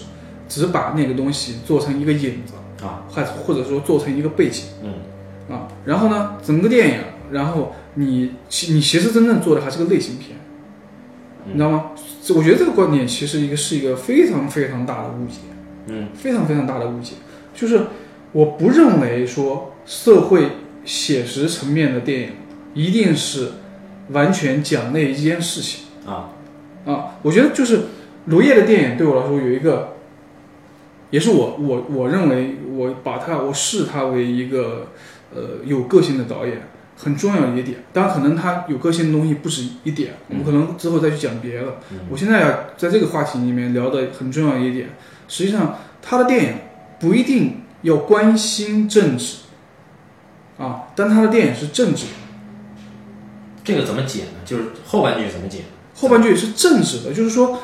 [0.48, 2.54] 只把那个东西做成一个影子，
[2.84, 3.04] 啊。
[3.08, 5.54] 或或者说做成一个背景嗯。
[5.54, 7.00] 啊，然后呢，整个电影，
[7.30, 10.36] 然后你其你其实真正做的还是个类型片，
[11.46, 11.92] 你知道吗？
[12.22, 15.38] 这我觉得这个观点其实一个是一个非常非常大的误解。
[15.86, 16.08] 嗯。
[16.14, 17.14] 非常非常大的误解，
[17.54, 17.86] 就是
[18.32, 20.48] 我不认为说社会
[20.88, 22.30] 写实层面的电影
[22.72, 23.52] 一定是
[24.12, 26.30] 完全讲那一件事情啊
[26.86, 27.18] 啊。
[27.20, 27.82] 我觉得就是
[28.26, 29.96] 娄烨的电影对我来说有一个，
[31.10, 34.88] 也是我我我认为我把他我视他为一个
[35.34, 36.62] 呃有个性的导演。
[37.00, 41.76] 很重要的一点，当然可能他有个性的东西不止一点，我们可能之后再去讲别的。
[42.10, 44.88] 我现在要在这个话题里面聊的很重要的一点，
[45.28, 46.54] 实际上他的电影
[46.98, 49.36] 不一定要关心政治，
[50.58, 52.06] 啊，但他的电影是政治，
[53.62, 54.40] 这个怎么解呢？
[54.44, 55.60] 就是后半句怎么解？
[55.94, 57.60] 后半句是政治的，就是说，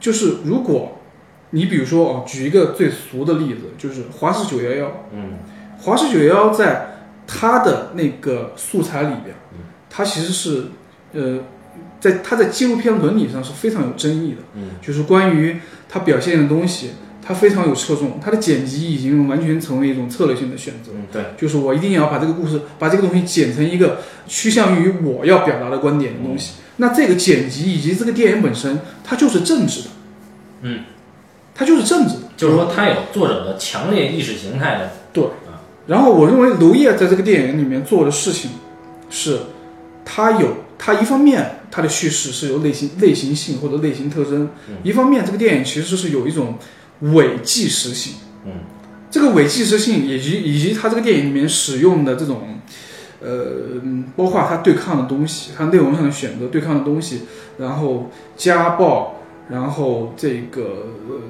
[0.00, 0.98] 就是如果
[1.50, 5.38] 你比如说啊，举一个最俗的例子，就是华氏九幺幺，嗯。
[5.78, 9.36] 华氏九幺幺在它的那个素材里边，
[9.90, 10.66] 它其实是
[11.12, 11.40] 呃，
[12.00, 14.70] 在它在纪录片伦理上是非常有争议的，嗯。
[14.80, 16.92] 就是关于它表现的东西，
[17.26, 21.22] 它非常有侧重，它的剪辑已经完全成为一种策略性的选择，嗯对。
[21.38, 26.56] 就是我一定要把这个故事，把这个东西剪成一个趋向于我要表达的观点的东西。
[26.76, 29.88] 那这个剪辑以及这个电影本身，它就是政治的，
[30.62, 30.80] 嗯，
[31.54, 32.20] 它就是政治的。
[32.36, 34.92] 就是说它有作者的强烈意识形态的。
[35.12, 35.24] 对。
[35.24, 38.50] 啊，然后我认为娄烨在这个电影里面做的事情
[39.08, 39.38] 是，
[40.04, 44.50] 他有他一方面他的叙事是有类型类型性或者类型特征，
[44.82, 46.58] 一方面这个电影其实是有一种
[47.00, 48.14] 伪纪实性。
[48.46, 48.52] 嗯
[49.10, 52.58] 这个伪纪实性以及以及他这个电影里面使用的这种，
[53.22, 57.22] 呃，嗯包括他对抗的东西，他内容上的选择对抗的东西，
[57.58, 61.20] 然后家暴，然后这个呃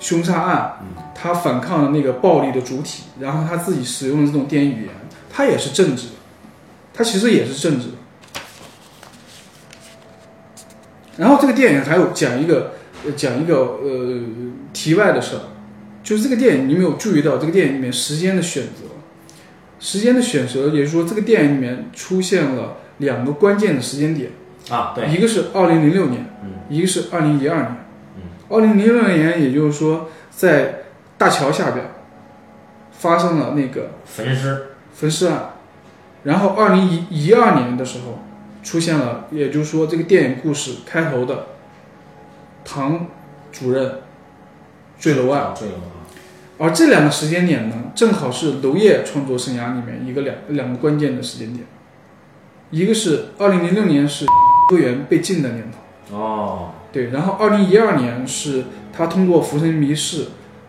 [0.00, 0.78] 凶杀案，
[1.14, 4.94] 他反抗的那个暴力的主体，然后他自己使用的这种电影语言，
[5.30, 6.14] 他也是政治的，
[6.92, 7.94] 他其实也是政治的。
[11.16, 12.72] 然后这个电影还有讲一个呃
[13.12, 14.20] 讲一个呃
[14.72, 15.40] 题外的事儿，
[16.02, 18.84] 就是这个电影你有没有注意到这个电影里面时间的选择？
[19.78, 24.30] 时间的选择，也就是说这个电影里面出现了两个关键的时间点，
[24.70, 25.08] 啊对。
[25.08, 26.50] 一个是二零零六年，嗯。
[26.70, 27.76] 一个是二零一二年。
[28.16, 28.22] 嗯。
[28.48, 30.84] 二零零六年，也就是说在
[31.18, 31.90] 大桥下边
[32.92, 34.68] 发生了那个焚尸。
[34.94, 35.54] 焚尸案，
[36.22, 38.22] 然后二零一一二年的时候
[38.62, 41.46] 出现了，也就是说这个电影故事开头的
[42.64, 43.06] 唐
[43.52, 44.00] 主任
[44.98, 45.52] 坠楼案。
[45.54, 46.06] 坠楼啊，
[46.58, 51.66] 而这两个时间点呢，正好是娄烨创作生涯里面一个两两个关键的时间点，
[52.70, 54.24] 一个是二零零六年是
[54.70, 55.70] 歌园被禁的年
[56.08, 60.24] 头，哦，对，然后二零一二年是他通过《浮生迷事》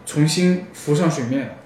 [0.06, 1.58] 重新浮上水面，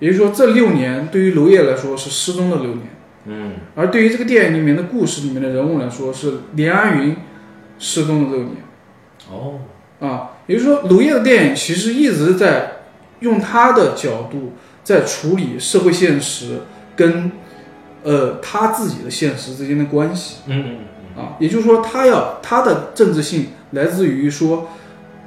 [0.00, 2.88] 也就是说这六年对于娄烨来说是失踪的六年，
[3.26, 7.16] 嗯，而对于这个电影里面的故事里面的人物来说是连安云
[7.78, 8.56] 失踪的六年。
[9.30, 9.60] 哦，
[10.00, 12.78] 啊，也就是说，娄烨的电影其实一直在
[13.20, 14.52] 用他的角度
[14.84, 16.60] 在处理社会现实
[16.94, 17.32] 跟
[18.02, 20.64] 呃他自己的现实之间的关系嗯
[21.16, 24.68] 嗯啊，也就是说，他要他的政治性来自于说，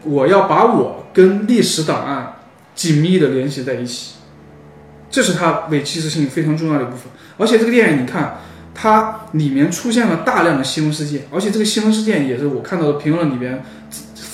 [0.03, 2.35] 我要把我跟历史档案
[2.75, 4.15] 紧密的联系在一起，
[5.09, 7.11] 这是他伪纪实性非常重要的一部分。
[7.37, 8.37] 而且这个电影，你看。
[8.81, 13.61] 它里面出现了大量的新闻事件，而且这个新闻事件也是我看到的评论里边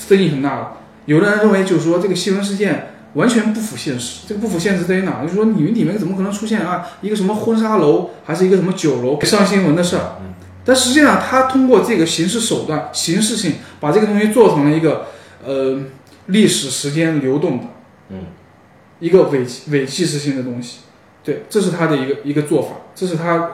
[0.07, 0.77] 争议很大了。
[1.05, 5.21] 有的人认为就是说这个新闻事件完全不符现实，这个不符现实在于哪？
[5.21, 10.17] 就是说你们里面怎么可能出现啊一个什么婚纱楼，还是一个什么酒楼上新闻的事儿？
[10.63, 15.07] 但实际上他通过这个形式手段、形式性把这个东西做成了一个
[15.45, 15.79] 呃
[16.27, 17.65] 历史时间流动的，
[18.09, 18.23] 嗯，
[18.99, 20.79] 一个伪伪纪实性的东西。
[21.23, 23.51] 对，这是他的一个一个做法，这是他。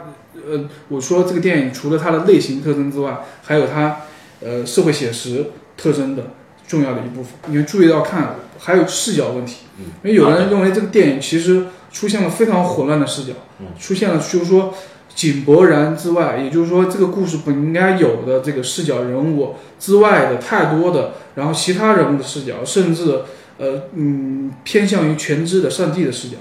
[0.49, 3.97] 呃，我说这个电影除了它的类型特征之外，还有它
[4.39, 6.23] 呃社会写实特征的
[6.71, 7.33] 重要的一部分。
[7.47, 9.65] 你注意到看，还有视角问题，
[10.03, 13.33] 因为有人认为这个电影其实出现了非常混乱的视角，
[13.77, 14.73] 出现了就是说
[15.13, 23.23] 井柏然之外，也就是说这个故事本应该有的这个视角人物之外的太多的，然后其他人物的视角，甚至
[23.57, 26.37] 呃嗯偏向于全知的上帝的视角。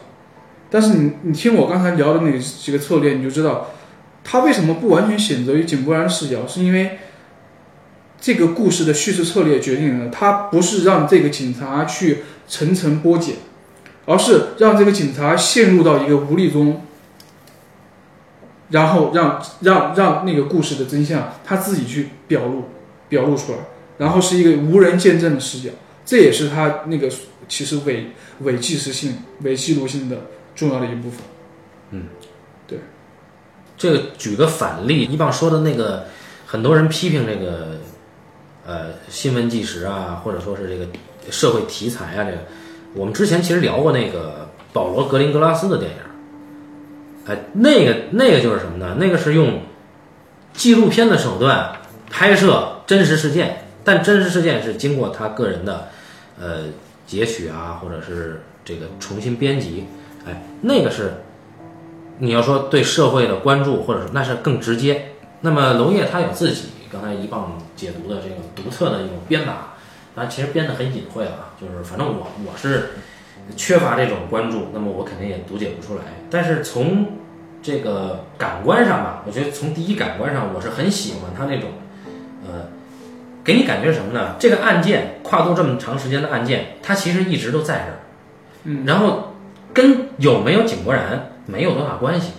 [0.71, 3.73] 但是你你听我刚才聊的那几个策略，你就知道。
[4.23, 6.47] 他为什么不完全选择于井柏然视角？
[6.47, 6.99] 是因为
[8.21, 13.37] 这个故事的叙事策略决定了，他不是让这个警察去层层剥茧，
[14.05, 16.83] 而是让这个警察陷入到一个无力中，
[18.69, 22.65] 然后让让让那个故事的真相他自己去表露
[23.09, 23.59] 表露出来，
[23.99, 25.71] 然后是一个无人见证的视角，
[26.05, 27.11] 这也是他那个
[27.49, 28.09] 其实伪
[28.41, 31.21] 伪纪实性、伪记录性的重要的一部分。
[31.93, 32.05] 嗯。
[32.69, 32.79] 对
[33.77, 36.05] 这个举个反例，一棒说的那个，
[36.47, 37.80] 很多人批评这个，
[38.71, 40.87] 呃，新闻纪实啊，或者说是这个
[41.29, 42.39] 社会题材啊，这个，
[42.95, 45.97] 我们之前其实聊过那个保罗格林格拉斯的电影，
[47.27, 48.97] 哎，那个那个就是什么呢？
[49.01, 49.63] 那个是用
[50.53, 51.73] 纪录片的手段
[52.09, 55.89] 拍摄真实事件，但真实事件是经过他个人的
[56.39, 56.67] 呃
[57.09, 59.87] 截取啊，或者是这个重新编辑，
[60.25, 61.15] 哎，那个是。
[62.23, 65.13] 你要说对社会的关注，或者说那是更直接。
[65.41, 69.75] 那么娄烨他有自己刚才一棒解读的这个独特的一种编码，
[70.15, 71.55] 但其实编得很隐晦啊。
[71.61, 72.91] 就是反正我我是
[73.57, 76.03] 缺乏这种关注，那么我肯定也读解不出来。
[76.31, 77.07] 但是从
[77.63, 81.71] 这个感官上吧，我觉得从第一感官上，我是很喜欢他那种，
[82.47, 82.67] 呃，
[83.45, 84.37] 给你感觉什么呢？
[84.39, 87.99] 这个案件跨度这么长时间的案件，它其实一直都在这儿。
[88.65, 89.35] 嗯，然后
[89.73, 91.27] 跟有没有井柏然。
[91.47, 92.31] 没有多大关系，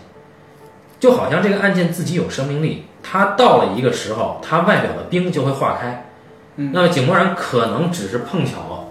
[0.97, 6.05] 就好像这个案件自己有生命力，它到了一个时候，它外表的冰就会化开。
[6.55, 8.87] 嗯，那么井柏然可能只是碰巧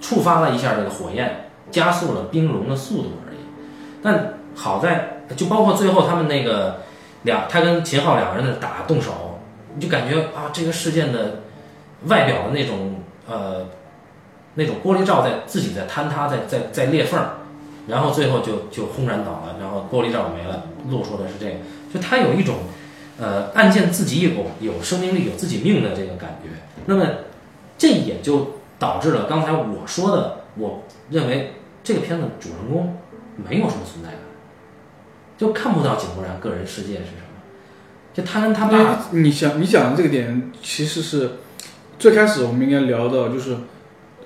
[0.00, 3.38] 触发了一下这个火焰，加速了冰融的速度而已。
[4.02, 6.80] 但好在，就包括最后他们那个
[7.22, 9.38] 两，他跟秦昊两个人的打动手，
[9.74, 11.40] 你就感觉啊，这个事件的
[12.06, 12.96] 外表的那种
[13.28, 13.66] 呃
[14.54, 17.20] 那种玻璃罩在自己在坍塌，在在在裂缝。
[17.88, 20.62] 然后最后就就轰然倒了，然后玻璃罩没了。
[20.88, 21.56] 露出的是这个，
[21.92, 22.54] 就它有一种，
[23.20, 26.48] 呃，案件自己有有生命力、有自己命的这个感觉。
[26.86, 27.06] 那么，
[27.76, 31.52] 这也就导致了刚才我说的，我认为
[31.84, 32.96] 这个片子主人公
[33.36, 34.18] 没有什么存在感，
[35.36, 37.28] 就看不到井柏然个人世界是什么。
[38.14, 41.32] 就他跟他爸，你想你讲的这个点，其实是
[41.98, 43.56] 最开始我们应该聊到，就是。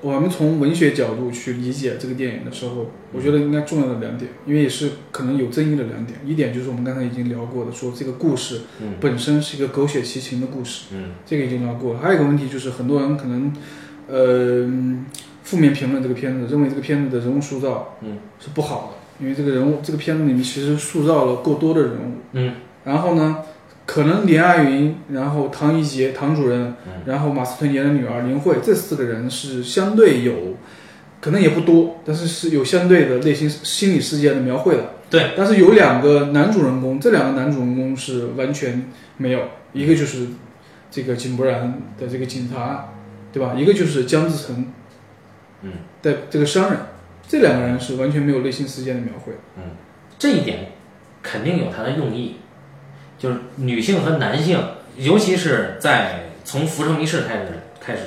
[0.05, 6.21] 我们从文学角度去理解这个电影的时候，我觉得应该重要的两点，因为也是可能有争议的两点。
[6.27, 8.61] 一点就是我们刚才已经聊过的，说这个故事
[9.01, 12.01] 本身是一个狗血奇情的故事，嗯，这个已经聊过了。
[12.01, 13.51] 还有一个问题就是，很多人可能，
[14.07, 14.69] 呃，
[15.43, 22.53] 负面评论这个片子，认为这个片子的人物塑造，嗯，是不好的，因为这个人物这个片子里面其实塑造了够多的人物，嗯，
[22.85, 23.39] 然后呢？
[23.87, 26.75] 可能连爱云，然后唐一杰，唐主任，
[27.05, 30.33] 然后马思纯演的女儿林慧，这四个人是相对有，
[31.21, 34.91] 可能也不多，但是是有相对的内心心理世界的描绘的。
[35.11, 39.41] 对，但是有两个男主人公，这两个男主人公是完全没有，
[39.73, 40.29] 一个就是
[40.91, 42.89] 这个井柏然的这个警察，
[43.33, 43.55] 对吧？
[43.55, 44.67] 一个就是姜志成，
[45.63, 45.73] 嗯
[46.03, 46.81] 的这个商人，
[47.29, 49.35] 这两个人是完全没有内心世界的描绘。
[49.59, 49.63] 嗯
[50.19, 50.69] 这一点
[51.23, 52.37] 肯定有他的用意，
[53.19, 54.63] 就是女性和男性，
[54.97, 57.47] 尤其是在从《浮城谜事》开始
[57.81, 58.03] 开始，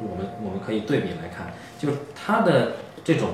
[0.00, 2.72] 我们我们可以对比来看，就是他的
[3.02, 3.30] 这种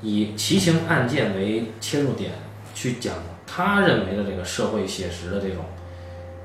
[0.00, 2.32] 以奇情案件为切入点
[2.74, 3.14] 去讲
[3.46, 5.64] 他认为的这个社会写实的这种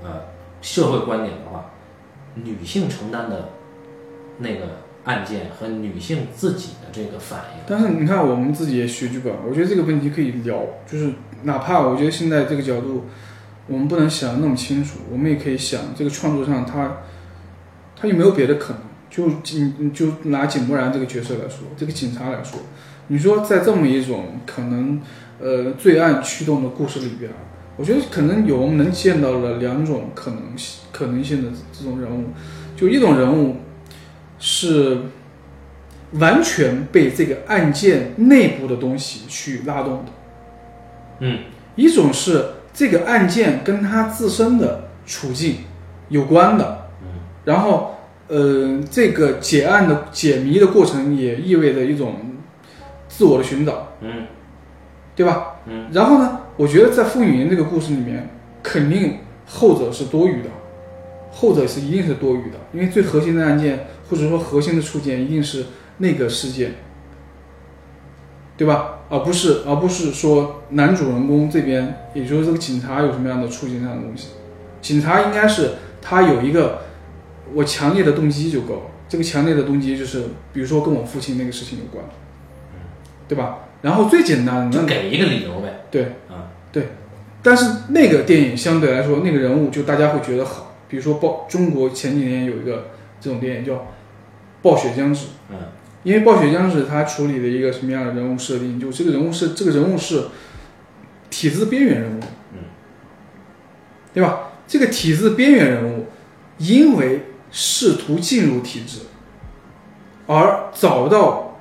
[0.03, 0.21] 呃
[0.61, 1.71] 社会观点的话，
[2.35, 3.49] 女性承担的
[4.37, 4.65] 那个
[5.05, 13.05] 案件和女性自己的这个反应，但是你看，我们自己也学剧本，我觉得这个问题可以聊，就是哪怕我觉得现在这个角度，
[13.69, 16.97] 我们不能想的那么清楚，我们也可以想这个创作上他
[17.95, 18.81] 他有没有别的可能？
[19.09, 22.59] 就警就拿井柏然这个角色来说，这个警察来说，
[23.07, 25.01] 你说在这么一种可能
[25.41, 27.31] 呃罪案驱动的故事里边，
[27.75, 32.25] 我觉得可能有我们能见到了两种可能性可能性的这种人物，
[32.77, 33.55] 就一种人物
[34.37, 34.99] 是
[36.11, 40.11] 完全被这个案件内部的东西去拉动的，
[41.21, 41.39] 嗯，
[41.75, 45.57] 一种是这个案件跟他自身的处境
[46.09, 46.89] 有关的，
[47.45, 47.95] 然后
[48.27, 52.15] 呃，这个解案的解谜的过程也意味着一种
[53.07, 54.27] 自我的寻找，嗯
[55.15, 55.55] 对吧？
[55.65, 58.29] 嗯，然后呢，我觉得在傅雨云这个故事里面，
[58.63, 60.49] 肯定后者是多余的，
[61.31, 65.65] 后者是一定是多余的，因为最核心的案件或者说核心的触件一定是
[65.97, 66.75] 那个事件，
[68.59, 68.99] 对吧？
[69.09, 74.31] 而不是而不是说男主人公这边，也就是这个警察有什么样的处境上的东西，
[74.81, 76.81] 警察应该是他有一个
[77.53, 82.03] 我强烈的动机就够了，这个强烈的动机就是比如说跟我父亲那个事情有关，
[83.29, 83.59] 对吧？
[83.81, 86.03] 然后最简单的给一个理由呗，对。
[86.27, 86.51] 啊，
[87.41, 92.89] 但是那个电影相对来说，那个人物就大家会觉得好，比如说暴中国前几年有一个
[93.21, 93.73] 这种电影叫
[94.61, 95.55] 《暴雪将至》，嗯
[96.09, 100.23] 因为《暴雪将至》它处理的一个什么样的人物设定，就这个人物是这个人物是
[101.29, 102.19] 体制边缘人物，
[102.53, 102.59] 嗯，
[104.11, 104.49] 对吧？
[104.67, 106.07] 这个体制边缘人物
[106.57, 109.01] 因为试图进入体制，
[110.25, 111.59] 而找到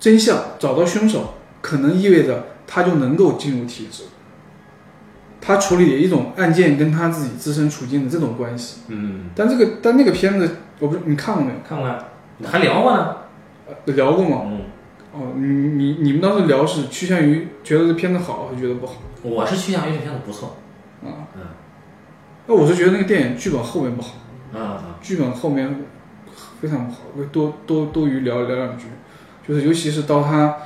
[0.00, 4.02] 真相，找到凶手，可能意味着他就能够进入体制。
[5.40, 11.58] 他处理的一种案件跟他自己自身处境的这种关系，嗯，但这个但那个片子，我不是你看过没有？
[11.64, 12.04] 看看
[12.50, 13.16] 还聊过呢，呃
[13.86, 14.42] 聊过吗？
[14.46, 14.60] 嗯，
[15.12, 18.94] 哦，你你你们当时聊是趋向于觉得这片子好，还是觉得不好？
[19.22, 20.56] 我是趋向于这片子不错，
[21.02, 21.26] 啊？
[21.34, 21.42] 嗯。
[22.46, 24.14] 那我是觉得那个电影剧本后面不好，
[24.54, 25.84] 啊嗯剧本后面
[26.60, 28.84] 非常不好，会多多多余聊聊两句，
[29.46, 30.56] 就是尤其是到他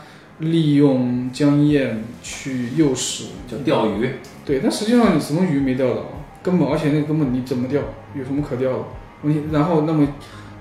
[0.41, 4.11] 利用江燕去诱使，就钓鱼，
[4.45, 6.03] 对，但实际上你什么鱼没钓到，
[6.43, 7.81] 根本而且那个根本你怎么钓，
[8.15, 8.85] 有什么可钓的？
[9.23, 10.07] 你然后那么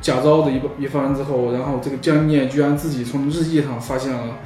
[0.02, 4.38] 假招的一一发完之后，然后这个江念居然自己从日记上发现了。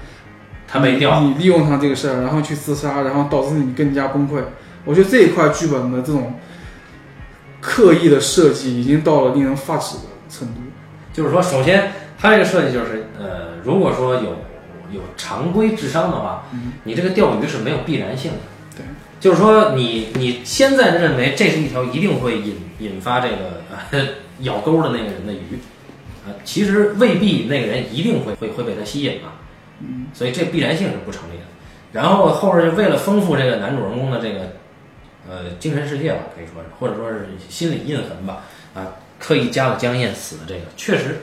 [0.65, 4.41] 他没钓，你利用他这个事儿，然后去自杀，然后导致你更加崩溃。
[4.85, 6.33] 我觉得这一块剧本的这种
[7.61, 10.61] 刻意的设计，已经到了令人发指的程度。
[11.11, 14.37] 就是说，首先它这个设计就是，呃，如果说有
[14.91, 18.37] 有常规智商的话，嗯你这个钓鱼是没有必然性的。
[18.75, 18.83] 对，
[19.19, 23.99] 就是说你你现在认为这是一条一定会引引发这个呃
[24.39, 25.59] 咬钩的那个人的鱼，
[26.25, 29.39] 啊、其实未必那个人一定会会会被他吸引啊。
[29.79, 31.43] 嗯，所以这必然性是不成立的。
[31.91, 34.53] 然后后边为了丰富这个男主人公的这个
[35.29, 41.19] 呃精神世界吧，可以说是或者说是心理印痕吧，啊，刻意加了江燕死的这个，确实。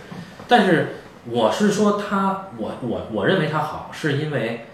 [0.47, 4.67] 但是我是说他，我我我认为他好，是因为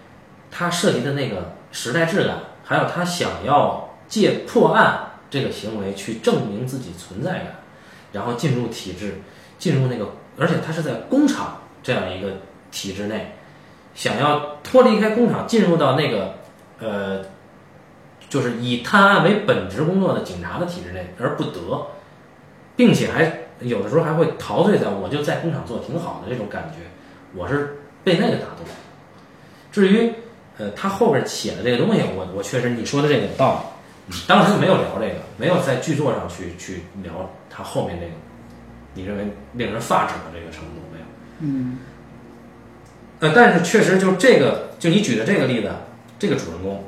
[0.51, 7.55] 他涉及的那个时代质感，还有他想要借破案这个行为去证明自己存在感，
[8.11, 9.21] 然后进入体制，
[9.57, 12.29] 进入那个，而且他是在工厂这样一个
[12.71, 13.33] 体制内。
[13.95, 16.35] 想要脱离开工厂，进入到那个
[16.79, 17.21] 呃，
[18.29, 21.87] 就是以探案为本职工作的警察的体制内，而不得，
[22.75, 26.85] 并且还有的时候还会陶醉在我就在工厂做挺好的这种感觉，
[27.35, 28.65] 我是被那个打动。
[29.71, 30.13] 至于
[30.59, 33.59] 呃他后边写的这个东西，我我确实你说的这个有道理，
[34.27, 38.11] 当时没有聊这个，没有在剧作上去去聊他后面那个，
[38.93, 41.05] 你认为令人发指的这个程度没有？
[41.39, 41.77] 嗯，
[43.19, 45.71] 呃，但是确实就这个，就你举的这个例子，
[46.17, 46.83] 这个主人公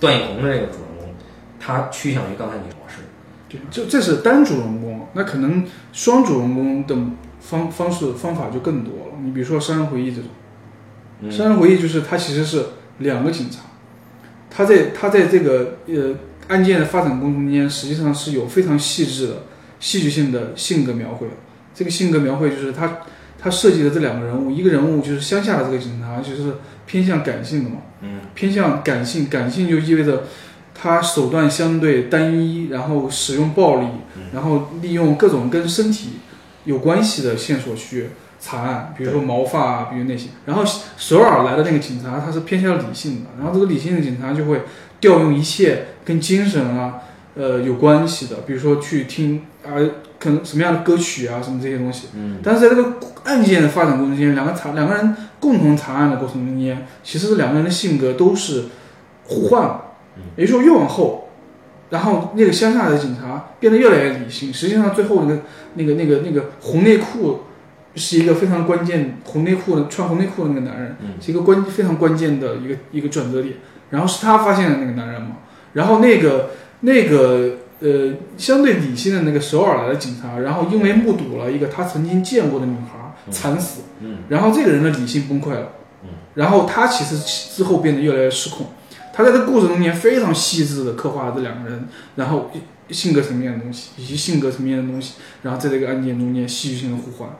[0.00, 1.14] 段奕宏的这个主人公，
[1.60, 3.02] 他趋向于刚才你说是，
[3.48, 6.96] 对，这这是单主人公，那可能双主人公的
[7.40, 9.14] 方方式方法就更多了。
[9.22, 10.30] 你比如说《杀人回忆》这种，
[11.20, 12.64] 嗯杀人回忆》就是他其实是
[12.98, 13.60] 两个警察，
[14.50, 16.14] 他在他在这个呃
[16.48, 19.34] 案件的发展过程中间，实际上是有非常细致的
[19.80, 21.26] 戏剧性的性格描绘。
[21.74, 22.98] 这个性格描绘就是他
[23.38, 26.54] 他设计的这两个人物，一个人物就是乡下的这个警察，就是
[26.86, 30.24] 偏向感性的嘛，嗯，偏向感性，感性就意味着
[30.74, 33.86] 他手段相对单一，然后使用暴力，
[34.32, 36.14] 然后利用各种跟身体
[36.64, 38.08] 有关系的线索去
[38.40, 40.28] 查案，比如说毛发啊，比如那些。
[40.46, 40.62] 然后
[40.96, 44.62] 首尔来的那个警察，他是偏向理性的，然后这个理性的警察就会
[45.00, 47.00] 调用一切跟精神啊，
[47.34, 49.76] 呃有关系的，比如说去听啊、
[50.18, 52.08] 可能什么样的歌曲啊，什么这些东西。
[52.14, 58.66] 嗯，但是在这个案件的发展过程中间，两个查两个人共同查案的过程中间，其实两个人的性格都是
[59.24, 59.84] 互换了。
[60.36, 61.28] 也就是说，越往后，
[61.90, 64.52] 然后那个乡下的警察变得越来越理性。
[64.52, 65.42] 实际上，最后那个
[65.74, 67.42] 那个那个那个红内裤
[67.94, 73.54] 是一个非常关键，红内裤的穿红内裤的那个男人，嗯是一个关非常关键的一个一个转折点。
[73.90, 75.38] 然后是他发现的那个男人嘛，
[75.72, 85.72] 然后那个那个呃相对理性的那个首尔来的警察，然后因为目睹了一个他曾经见过的女孩惨死，嗯，然后这个人的理性崩溃了，
[86.04, 87.16] 嗯，然后他其实
[87.56, 88.66] 之后变得越来越失控。
[89.14, 92.50] 他在这个故事中间非常细致的刻画了这两个人，然后
[92.90, 97.30] 性格层面的东西以及性格层面的东西，然后在这个案件中间戏剧性的互换。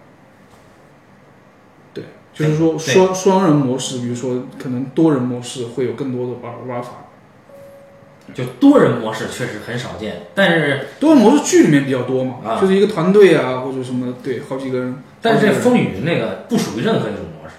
[2.39, 6.91] 对，就是说双双人模式，比如说可能多人模式会有更多的玩玩法。
[8.35, 15.03] 就多人模式确实很少见，但是多人模式剧里面比较多嘛，啊就是一个团队啊或者什么，对，好几个人。
[15.23, 17.55] 但是这风雨那个不属于任何一种模式，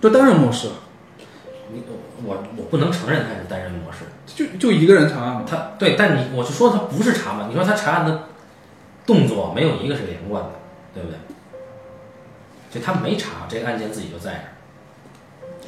[0.00, 0.68] 就单人模式，
[1.74, 1.82] 你
[2.24, 5.44] 我我不能承认它是单人模式，就就一个人查案嘛。
[5.46, 8.28] 他对，但你我就说他不是查嘛，你说他查案的
[9.04, 10.50] 动作没有一个是连贯的，
[10.94, 11.18] 对不对？
[12.70, 14.52] 就他没查，这个案件自己就在这儿。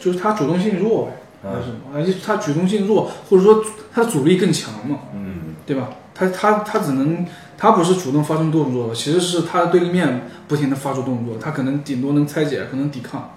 [0.01, 1.13] 就是他主动性弱呗，
[1.45, 1.79] 嗯还是什么？
[1.95, 5.89] 而且他主动性弱，或者说他的阻力更强嘛，嗯，对吧？
[6.15, 7.27] 他他他只能，
[7.57, 13.31] 他不是主动发生动作的，其实是他的对立面不停的发出动作，他可能顶多能拆解，可能抵抗。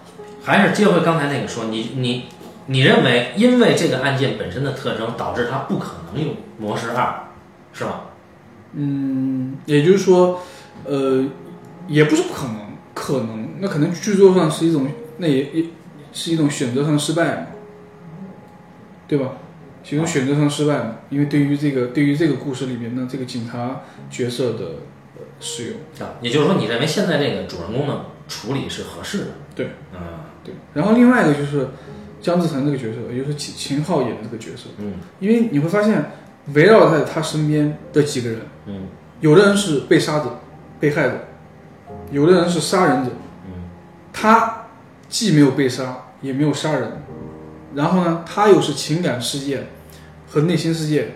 [0.44, 2.26] 还是接回刚才那个说，你你
[2.68, 7.28] 你认为因为这个案件本身的特征，导致他不可能有模式二，
[7.74, 8.02] 是吧？
[8.74, 10.42] 嗯，也就是说，
[10.84, 11.24] 呃，
[11.88, 12.58] 也不是不可能，
[12.96, 14.88] 可能那可能剧作上是一种，
[15.18, 15.66] 那也也
[16.12, 17.48] 是一种选择上的失败嘛，
[19.08, 19.34] 对吧？
[19.84, 24.66] 是一种选择上失败嘛，因为对于这个对于这个故事里面的这个警察角色的
[25.16, 25.66] 呃使
[26.00, 29.26] 用，啊，也就是说，你认为现在这个主人公的处理是合适的？
[29.54, 30.00] 对，嗯
[30.44, 30.56] 对。
[30.74, 31.68] 然后另外一个就是
[32.20, 36.12] 姜志成这个角色，也就是秦秦昊演的这个角色，嗯因为你会发现
[36.54, 38.88] 围绕在他身边的几个人，嗯
[39.22, 40.40] 有的人是被杀的、
[40.80, 41.28] 被害者，
[42.12, 43.12] 有的人是杀人者。
[43.12, 43.16] 嗯
[44.18, 44.68] 他
[45.10, 47.04] 既没有被杀，也没有杀人，
[47.76, 49.68] 然后呢，他又是情感世界
[50.28, 51.16] 和内心世界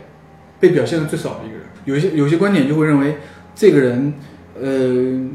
[0.59, 1.65] 被表现的最少的一个人。
[1.85, 3.19] 有些有些观点就会认为
[3.55, 4.13] 这个人，
[4.61, 5.29] 呃，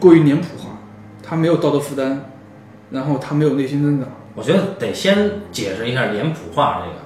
[0.00, 0.78] 过于脸谱化，
[1.22, 2.18] 他没有道德负担，
[2.90, 4.08] 然后他没有内心增长。
[4.34, 6.98] 我觉得得先解释一下脸谱化这个，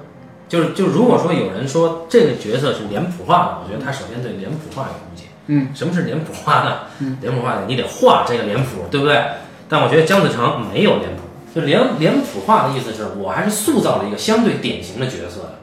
[0.49, 5.24] 就是就如果说有人说这个角色是脸谱化的，我觉得他首先对脸谱化有误解。
[5.47, 6.79] 嗯，什么是脸谱化呢？
[7.01, 9.23] 嗯脸谱化的你得画这个脸谱，对不对？
[9.69, 11.23] 但我觉得姜子成没有脸谱，
[11.55, 15.59] 就脸脸谱化的意思是我还是塑造了一个相对典型的角色的，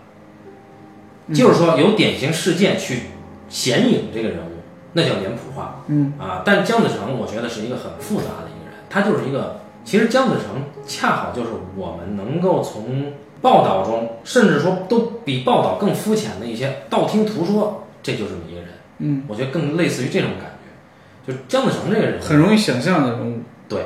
[1.28, 3.04] 嗯就是说有典型事件去
[3.48, 4.62] 显影这个人物，
[4.94, 5.84] 那叫脸谱化。
[5.88, 18.61] 嗯啊，但姜子成我觉得是一个很复杂的一个人，他就是一个，其实姜子成恰好就是我们能够从报道中，甚至说都比报道更肤浅的一些道听途说，这就这么一个人，
[19.02, 23.84] 嗯，我觉得更类似于这种感觉，就是姜子成这个人物，很容易想象的人物，对，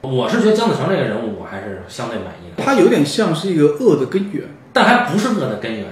[0.00, 4.44] 我是觉得姜子成这个人物我还是相对满意的，他有点像是一个恶的根源。
[4.72, 5.86] 但还不是恶的根源，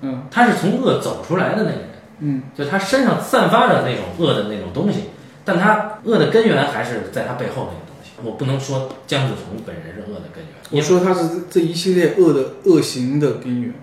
[0.00, 1.90] 嗯他是从恶走出来的那个人。
[2.20, 5.10] 嗯就他身上散发着那种恶的那种东西，
[5.44, 8.12] 但他恶的根源还是在他背后那个东西。
[8.22, 13.74] 我不能说姜子成本人是恶的根源，我说他是这一系列恶的恶行的根源。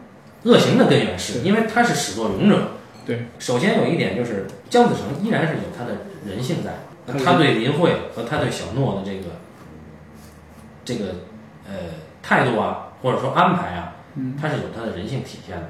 [0.43, 2.57] 恶行的根源是因为他是始作俑者。
[3.11, 6.75] 对，首先有一点就是姜子成依然是有他的人性在，
[7.19, 9.25] 他对林慧和他对小诺的这个
[10.85, 11.15] 这个
[11.67, 11.73] 呃
[12.23, 15.63] 态度啊，或者说安排啊，嗯他是有他的人性体现的。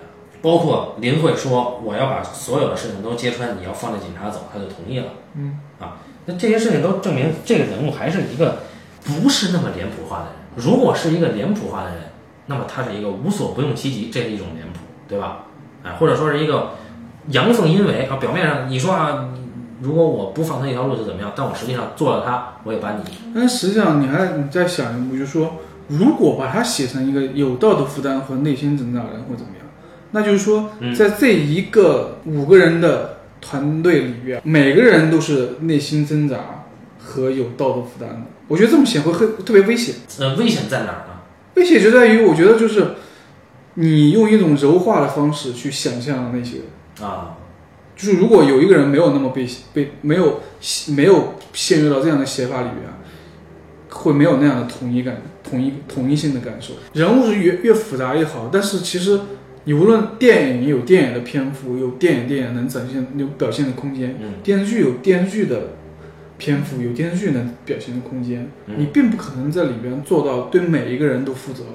[0.44, 5.06] 包括林慧说我要把所有的事情都揭穿，你要放着警察走，他就同意了。
[5.36, 8.60] 嗯啊，那这些事情都证明这个人物还是一个
[9.04, 10.34] 不是那么脸谱化的人。
[10.56, 12.04] 如果是一个脸谱化的人，
[12.46, 15.46] 那么他是一个无所不用其极，这是一种脸谱，对吧？
[15.84, 16.72] 哎，或者说是一个
[17.30, 18.18] 阳奉阴违啊。
[18.18, 19.30] 表面上你说啊，
[19.82, 21.32] 如果我不放他一条路就怎么样？
[21.36, 23.04] 但我实际上做了他，我也把你
[23.34, 25.56] 但实际上，你还你在想一步，就是说，
[25.88, 29.68] 如果把他写成一个有道德负担和内心挣扎的人，会怎么样？
[30.12, 36.66] 那就是说，嗯在这一个五个人的团队里边，每个人都是内心挣扎
[37.00, 38.22] 和有道德负担的。
[38.48, 39.96] 我觉得这么写会很特别危险。
[40.20, 41.22] 呃，危险在哪儿呢？
[41.56, 42.96] 危险就在于，我觉得就是
[43.76, 46.66] 你用一种柔化的方式去想象那些人，
[47.02, 47.38] 啊，
[47.96, 50.42] 就是如果有一个人没有那么被被没有
[50.96, 52.90] 没有陷入到这样的写法里边，
[53.90, 56.74] 会没有那样的统一感、统一统一性的感受。
[56.94, 59.20] 人物是越越复杂越好，但是其实
[59.66, 65.74] 你无论电影有电影的篇幅，有电影电影能展现有表现的空间，嗯电视剧有电视剧的
[66.38, 71.70] 篇幅，有电视剧能表现的空间，嗯你并不可能在里边做到对每一个人都负责的。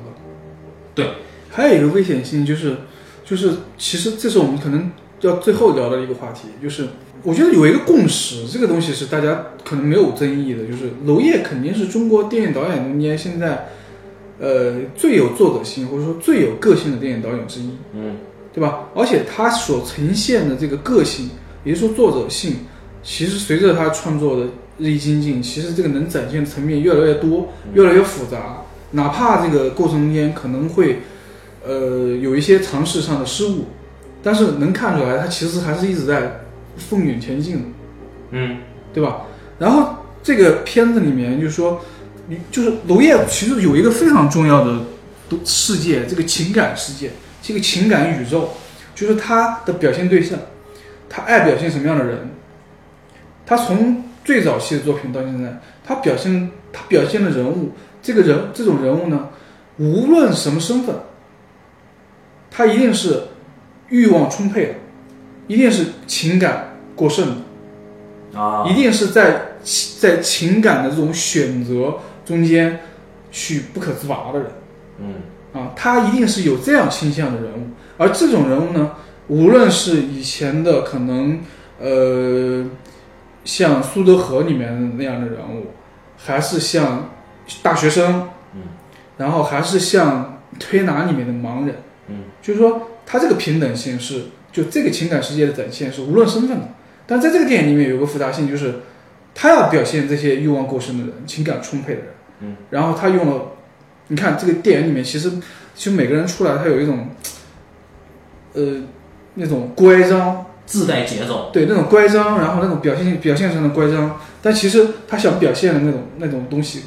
[0.95, 1.07] 对，
[1.51, 2.75] 还有一个危险性就是，
[3.23, 4.91] 就是其实这是我们可能
[5.27, 6.87] 要最后聊的一个话题，就是
[7.23, 13.69] 我觉得有一个共识，这个东西是大家可能没有争议的，就是娄烨肯定是中国电影导演中间现在
[14.39, 17.71] 呃最有作者性或者说最有个性的电影导演之一。
[17.95, 18.17] 嗯
[18.57, 18.89] 对吧？
[18.95, 21.29] 而且他所呈现的这个个性，
[21.63, 22.55] 也就是说作者性，
[23.03, 24.47] 其实随着他创作的
[24.79, 28.63] 日益精进，其实这个能展现的层面越来越多，越来越复杂。
[28.93, 31.01] 哪怕这个过程中间可能会，
[31.67, 33.67] 呃，有一些尝试上的失误，
[34.27, 36.41] 但是能看出来，他其实还是一直在
[36.77, 37.63] 奋勇前进的。
[38.33, 38.59] 嗯
[38.93, 39.23] 对吧？
[39.57, 41.81] 然后这个片子里面就是说，
[42.27, 44.81] 你就是娄烨其实有一个非常重要的
[45.45, 48.49] 世界，这个情感世界，这个情感宇宙，
[48.97, 50.37] 就是他的表现对象，
[51.09, 52.29] 他爱表现什么样的人，
[53.47, 57.71] 他从最早期的作品到现在，他表现他表现的人物，
[58.03, 59.29] 这个人这种人物呢，
[59.77, 60.97] 无论什么身份，
[62.51, 63.23] 他一定是
[63.89, 64.75] 欲望充沛的，
[65.47, 67.27] 一定是情感过剩
[68.33, 68.39] 的。
[68.39, 69.53] 啊，一定是在
[70.01, 72.81] 在情感的这种选择中间
[73.31, 74.49] 去不可自拔的人。
[74.99, 75.15] 嗯。
[75.53, 78.93] 啊，他一定是有这样倾向的人物，而这种人物呢，
[79.29, 81.41] 无论是以前的可能
[81.81, 82.67] 呃
[83.43, 85.69] 像苏德河里面那样的人物，
[86.19, 87.09] 还是像
[87.63, 88.65] 大学生，嗯，
[89.17, 91.77] 然后还是像推拿里面的盲人，
[92.09, 96.69] 嗯，就是说他这个平等性是就这个情感世界的展现是无论身份的。
[97.07, 98.81] 但在这个电影里面有个复杂性，就是
[99.33, 102.09] 他要表现这些欲望过剩的人、情感充沛的人，
[102.41, 103.53] 嗯，然后他用了，
[104.09, 105.31] 你看这个电影里面其实
[105.75, 107.09] 其实每个人出来他有一种，
[108.55, 108.83] 呃，
[109.35, 116.83] 那种乖张，自带节奏，对那种乖张，然后那种表现表现上的乖张，但其实他想表现的那种那种东西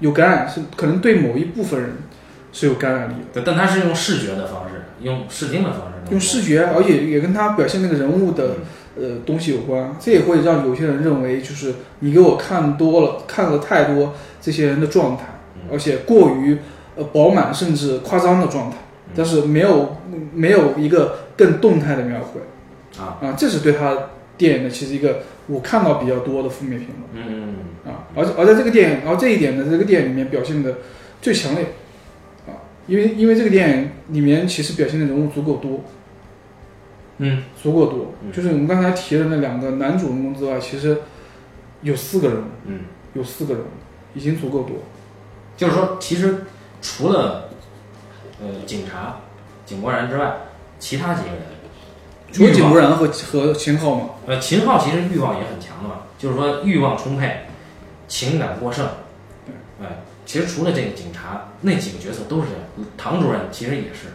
[0.00, 1.92] 有感染，是可能对某一部分人
[2.52, 3.40] 是有感染力的。
[3.40, 4.71] 对，但他是用视觉的方式，
[5.02, 8.56] 用视听的方式，用视觉，而且也跟他表现那个人物的
[8.96, 15.24] 呃东西有关，这也会让有些人认为，就是你给我看多了，看了太多这些人的状态，
[15.70, 16.58] 而且过于
[16.96, 18.76] 呃饱满甚至夸张的状态，
[19.14, 19.96] 但是没有
[20.32, 22.40] 没有一个更动态的描绘
[22.98, 23.18] 啊。
[23.20, 23.96] 啊，这是对他
[24.36, 27.26] 电影的其实一个我看到比较多的负面评论。
[27.26, 27.54] 嗯。
[27.84, 30.76] 啊，而而在这个电影，而这一点呢，这个电影里面表现的
[31.20, 31.81] 最强烈啊，
[32.86, 35.80] 因为因为这个电影里面其实表现的人物足够多，
[37.18, 37.44] 嗯。
[37.62, 38.32] 足够多，嗯。
[38.32, 41.02] 就是我们刚才提的那两个男主人公之外，其实
[41.82, 42.38] 有四个人。
[42.38, 42.80] 物，嗯，
[43.14, 43.66] 有四个人物，
[44.14, 44.76] 已经足够多。
[45.56, 46.44] 就是说，其实
[46.80, 47.50] 除了
[48.40, 49.20] 呃警察
[49.64, 50.34] 井柏然之外，
[50.78, 51.42] 其他几个人，
[52.32, 57.42] 除了井柏然和和秦昊嘛，呃，秦昊其实欲望也很强的嘛，就是说欲望充沛，
[58.08, 58.86] 情感过剩。
[59.80, 60.02] 哎，
[60.32, 62.88] 其实除了这个警察，那几个角色都是这样。
[62.96, 64.08] 唐主任其实也是，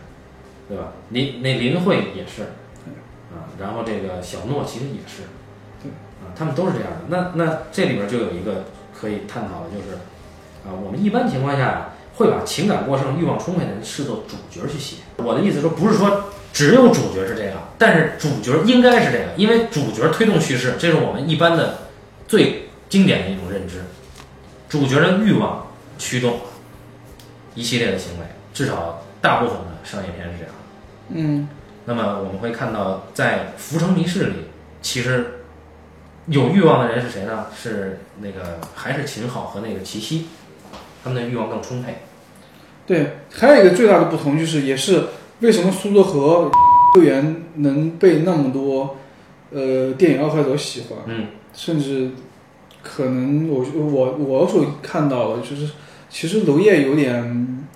[0.68, 0.86] 对吧？
[1.10, 2.42] 林那林慧也是，
[3.30, 5.22] 啊，然后这个小诺其实也是，
[5.84, 7.06] 对啊，他们都是这样的。
[7.08, 8.66] 那那这里边就有一个
[9.00, 9.94] 可以探讨的，就是
[10.66, 14.96] 啊，我们一般情况下会把情感过剩、欲望充沛的人视作主角去写。
[15.18, 21.78] 我的意思说，不是说只有主角是这样，但是主角应该是这样，因为主角推动叙事，这是我们一般的
[22.28, 23.84] 最经典的一种认知。
[24.68, 25.67] 主角的欲望
[25.98, 26.40] 驱动
[27.56, 30.54] 一系列的行为，至少大部分的商业片是这样。
[31.10, 31.48] 嗯，
[31.86, 34.34] 那么我们会看到，在《浮城谜事》里，
[34.82, 35.42] 其实
[36.28, 37.48] 有欲望的人是谁呢？
[37.56, 40.28] 是那个还是秦昊和那个齐溪，
[41.04, 42.00] 他们的欲望更充沛。
[42.86, 45.06] 对，还有一个最大的不同就是，也是
[45.40, 46.52] 为什么苏州和
[46.94, 48.98] 队员能被那么多
[49.52, 52.12] 呃电影爱好者喜欢，嗯甚至
[52.84, 55.70] 可能我我我所看到的就是，
[56.10, 57.68] 其实娄烨有点，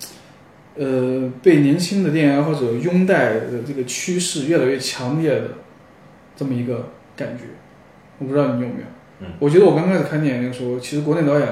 [0.76, 5.48] 呃，被年轻的电影爱好者拥戴的这个趋势越来越强烈的
[6.36, 7.44] 这么一个感觉，
[8.18, 8.86] 我不知道你有没有？
[9.20, 11.48] 嗯，我觉得我刚开始看电影的时候，其实国内导演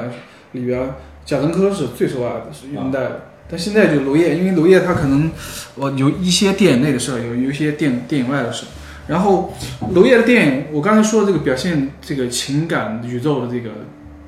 [0.52, 3.26] 里边贾樟柯是最受爱的，是拥戴的。
[3.48, 5.30] 但现在就娄烨，因为娄烨他可能
[5.74, 8.68] 我有一些电影内的事儿，有有一些电电影外的事儿。
[9.08, 9.52] 然后
[9.92, 13.70] 娄烨的电影，我刚才说的这个表现这个情感宇宙的这个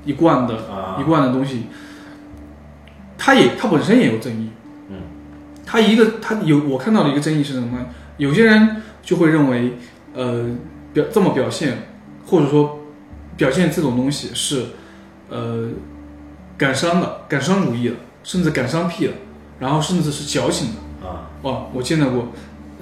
[0.05, 1.67] 一贯的、啊一贯的东西，
[3.25, 4.51] 它也他本身也有争议。
[4.89, 4.97] 嗯，
[5.65, 7.79] 他一个他有我看到的一个争议是什么？
[8.17, 9.75] 有些人就会认为，
[10.13, 10.45] 呃，
[10.93, 11.87] 表这么表现，
[12.27, 12.81] 或者说
[13.37, 14.65] 表现这种东西是
[15.31, 15.69] 呃
[16.59, 17.95] 感伤的、感伤主义的，
[18.25, 19.13] 甚至感伤癖的，
[19.61, 21.09] 然后甚至是矫情的。
[21.09, 22.27] 啊哦，我见到过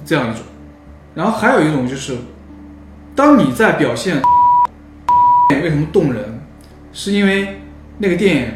[0.03, 0.41] 这样一种。
[1.13, 2.17] 然后还有一种就是，
[3.15, 4.19] 当你在表现
[5.61, 6.41] 为什么动人，
[6.91, 7.61] 是因为
[7.99, 8.47] 那个电影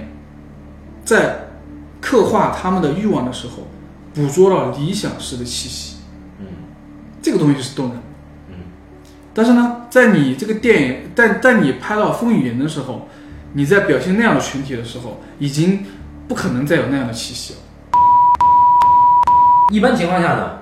[1.03, 1.44] 在
[2.05, 3.63] 刻画他们的欲望的时候，
[4.13, 5.97] 捕捉到理想式的气息，
[6.39, 6.45] 嗯
[7.19, 8.03] 这个东西是动人的。
[8.49, 8.55] 嗯
[9.33, 13.07] 但是呢，在你这个电影，但在你拍到《风雨云》的时候，
[13.53, 15.83] 你在表现那样的群体的时候，已经
[16.27, 17.59] 不可能再有那样的气息了。
[19.71, 20.59] 一般情况下呢，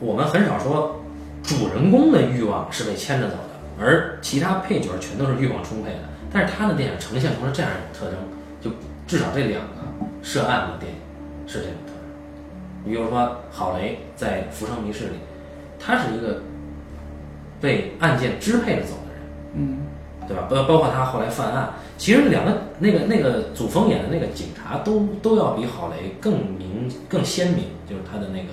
[0.00, 1.04] 我们很少说
[1.44, 6.00] 主人公的欲望是被牵着走的，而其他配角全都是欲望充沛的。
[6.32, 8.18] 但是他的电影呈现出了这样一种特征，
[8.60, 8.70] 就
[9.06, 9.79] 至少这两个
[10.22, 10.98] 涉案的电影
[11.46, 12.02] 是这种特征。
[12.84, 15.14] 你比如说郝雷在《浮生迷事》里，
[15.78, 16.42] 他是一个
[17.60, 19.22] 被案件支配着走的人。
[19.54, 19.78] 嗯，
[20.28, 20.46] 对吧？
[20.50, 28.52] 包包括他后来犯案，其实两个那个那个祖峰演的那个警察都都要比郝雷更明更鲜明，就是他的那个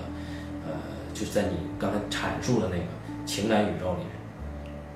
[0.65, 0.73] 呃，
[1.13, 1.49] 就是在你
[1.79, 2.83] 刚才阐述的那个
[3.25, 4.07] 情感宇宙里面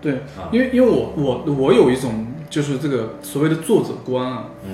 [0.02, 4.74] 对，啊，因为因为我我我有一种就是这个所谓的作者观啊，嗯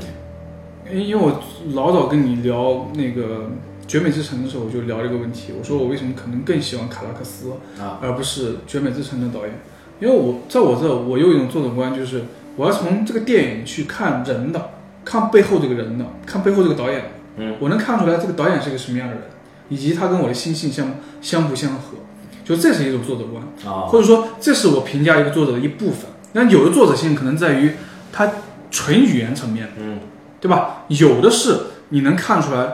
[0.94, 1.42] 因因为我
[1.74, 3.22] 老早跟你聊那个
[3.88, 5.54] 《绝美之城》的时候，我就聊这个问题。
[5.58, 9.60] 我说我为什么可能更喜欢卡拉克斯，啊而不是《绝美之城》的导演？
[10.00, 12.24] 因为我在我这，我有一种作者观，就是
[12.56, 14.72] 我要从这个电影去看人的，
[15.04, 17.10] 看背后这个人的，看背后这个导演的。
[17.38, 19.24] 嗯，我能看出来这个导演是个什么样的人，
[19.70, 21.98] 以及他跟我的心性相相不相合，
[22.44, 23.44] 就这是一种作者观。
[23.66, 26.10] 啊或者说这是我评价一个作者的一部分。
[26.34, 27.72] 那有的作者性可能在于
[28.12, 28.32] 他
[28.70, 29.97] 纯语言层面，嗯
[30.40, 30.84] 对吧？
[30.90, 31.60] 有的是
[31.90, 32.74] 你能看出来，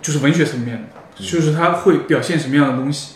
[0.00, 3.14] 就是文学层面的，就是他会表现什么样的东西，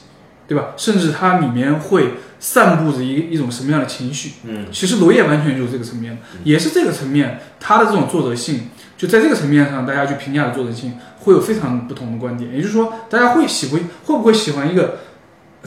[0.49, 0.73] 对吧？
[0.77, 4.33] 甚至它里面会散布着一一种什么样的情绪。
[4.45, 12.53] 嗯其实罗烨完全就是这个层面，也是这个层面，他的这种作者性，就在这个层面上，大家去评价的作者性会有非常不同的观点。
[12.53, 14.99] 也就是说，大家会喜欢会不会喜欢一个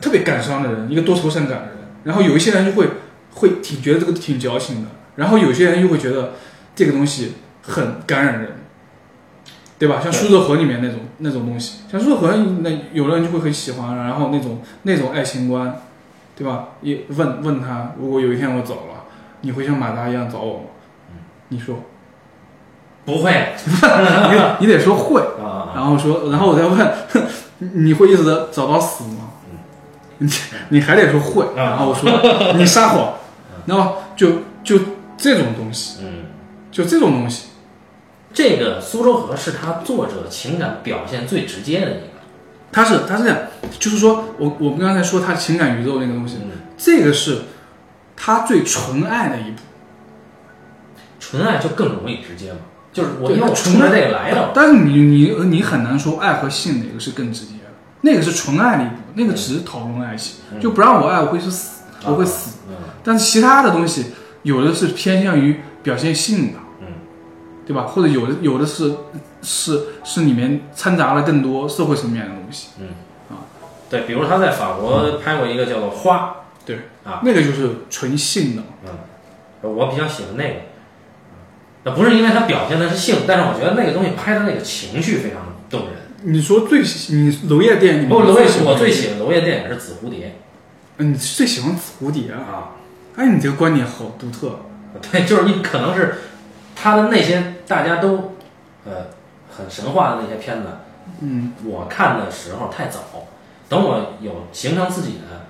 [0.01, 1.75] 特别感伤的人，一个多愁善感的人？
[2.03, 2.89] 然后有一些人就会
[3.35, 6.33] 会挺觉得这个挺矫情的，然后有些人又会觉得
[6.75, 7.33] 这个东西
[7.67, 8.51] 很感染人，
[9.77, 9.99] 对吧？
[10.01, 15.81] 像对苏州河里面那种那种东西，像苏州河那有的人就会很喜欢，然后那种那种爱情观，
[16.35, 16.69] 对吧？
[16.81, 19.03] 也问问他，如果有一天我走了，
[19.41, 20.63] 你会像马达一样找我吗？
[21.49, 21.75] 你说，
[23.05, 23.31] 不会
[24.59, 26.93] 你你得说会，啊然后说，然后我再问，
[27.85, 29.29] 你会一直找到死吗？
[30.17, 30.29] 你
[30.69, 32.09] 你还得说会，然后我说
[32.57, 33.13] 你撒谎，
[33.65, 34.29] 然后就
[34.63, 34.79] 就
[35.17, 36.25] 这种东西，嗯，
[36.71, 37.49] 就这种东西，
[38.35, 42.01] 这个苏州河是他作者情感表现最直接的一个，
[42.71, 43.37] 他是他是这样，
[43.79, 47.43] 就是说我我们刚才说他情感宇宙那个东西，嗯，这个是
[48.15, 49.61] 他最纯爱的一步。
[51.17, 52.59] 纯爱就更容易直接嘛，
[52.93, 53.89] 就是我对因为我纯爱。
[53.89, 57.71] 这个来的，但是你你你很难说爱和性哪个是更直接的，
[58.01, 60.59] 那个是纯爱的一步，那个只是讨论爱情，嗯。
[60.59, 62.57] 就不让我爱我会是死，我会死。
[62.69, 62.75] 嗯。
[63.03, 64.07] 但是其他的东西，
[64.43, 66.64] 有的是偏向于表现性的，嗯
[67.65, 67.83] 对吧？
[67.83, 68.93] 或者有的有的是
[69.41, 72.87] 是是里面掺杂了更多社会层面的东西，嗯
[73.29, 73.49] 啊，
[73.89, 76.35] 对，比如他在法国拍过一个叫做《花
[76.65, 80.55] 对啊，那个就是纯性的。》，嗯，我比较喜欢那个，
[81.83, 85.91] 那不是因为它表现的是性，但是我觉得那个东西拍的那个情绪非常动人。
[86.23, 90.35] 你说最喜你娄烨电影不，娄烨我最喜欢娄烨电影是《紫蝴蝶
[90.97, 92.39] 嗯，你最喜欢紫蝴蝶》啊？
[92.51, 92.69] 啊，
[93.15, 94.59] 哎，你这个观点好独特。
[95.11, 96.15] 对，就是你可能是
[96.75, 98.35] 他的那些大家都
[98.85, 99.07] 呃
[99.49, 100.67] 很神话的那些片子，
[101.21, 102.99] 嗯，我看的时候太早，
[103.69, 105.45] 等我有形成自己的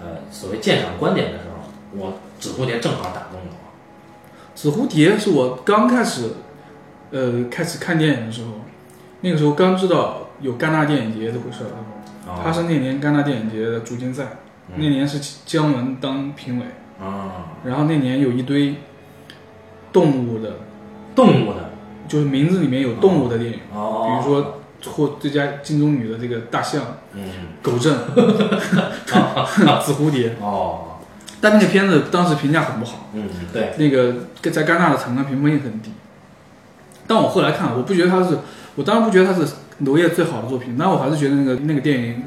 [0.00, 3.64] 呃所谓鉴赏观点的时候，我《紫蝴蝶》正好打动了我。
[4.54, 6.34] 紫蝴蝶是我刚开始，
[7.10, 8.52] 呃，开始看电影的时候，
[9.20, 11.70] 那个时候刚知道有戛纳电影节这回事儿。
[12.26, 14.24] 哦他是那年戛纳电影节的主竞赛，
[14.68, 16.64] 嗯那年是姜文当评委，
[16.98, 18.76] 啊，然后那年有一堆
[19.92, 20.56] 动物的，
[21.14, 21.70] 动物的
[22.08, 26.82] 就是名字里面有动物的电影，哦，比如说获最佳金棕榈的这个大象、
[27.14, 27.22] 嗯
[27.62, 27.94] 狗镇、
[29.84, 30.98] 紫蝴蝶，哦，
[31.40, 33.08] 但那个片子当时评价很不好。
[33.14, 35.92] 嗯对，那个在戛纳的场刊评分也很低。
[37.06, 38.38] 但我后来看，我不觉得它是，
[38.74, 39.46] 我当然不觉得它是
[39.80, 42.22] 娄烨最好的作品，但我还是觉得那个那个电影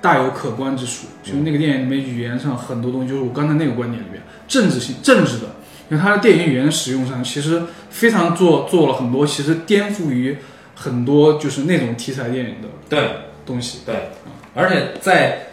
[0.00, 1.06] 大有可观之处。
[1.22, 5.46] 就是那个电影里面语言上很多东西，就是我刚才那个观点里面，政治性、政治的、
[5.90, 10.36] 因为他的电影语言使用上其实非常做做了很多，其实颠覆于
[10.74, 13.10] 很多就是那种题材电影的对
[13.46, 13.80] 东西。
[13.86, 14.10] 对，
[14.54, 15.46] 而且在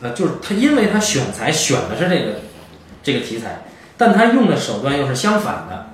[0.00, 2.40] 呃，就是他因为他选材选的是这个
[3.02, 3.62] 这个题材，
[3.96, 5.90] 但他用的手段又是相反的，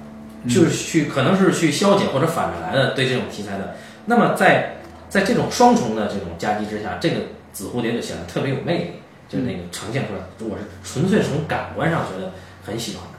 [0.52, 3.76] 就是去可能是去消解或者反着来的对这种题材的。
[4.06, 4.76] 那么在
[5.08, 7.16] 在这种双重的这种夹击之下，这个
[7.52, 8.90] 紫蝴蝶就显得特别有魅力，
[9.28, 12.32] 就那个呈现出来，我是纯粹从感官上觉得
[12.62, 13.13] 很喜欢的。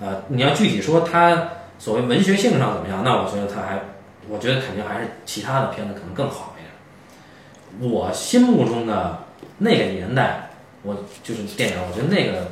[0.00, 3.80] 呃，你要具体说它所谓文学性上怎么样，那我觉得它还，
[4.28, 7.90] 我觉得肯定还是其他的片子可能更好一点。
[7.90, 9.20] 我心目中的
[9.58, 10.50] 那个年代，
[10.82, 12.48] 我就是电影，我觉得那个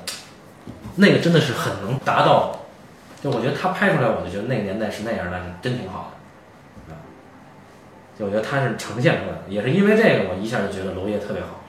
[0.97, 2.61] 那个真的是很能达到，
[3.23, 6.13] 就我觉得他拍出来，我就觉得那个年代是那样的，真挺好
[6.89, 6.95] 的。
[6.95, 6.97] 啊，
[8.19, 11.63] 就我觉得他是呈现出来的，也是因为这个，我一下就觉得娄烨特别好。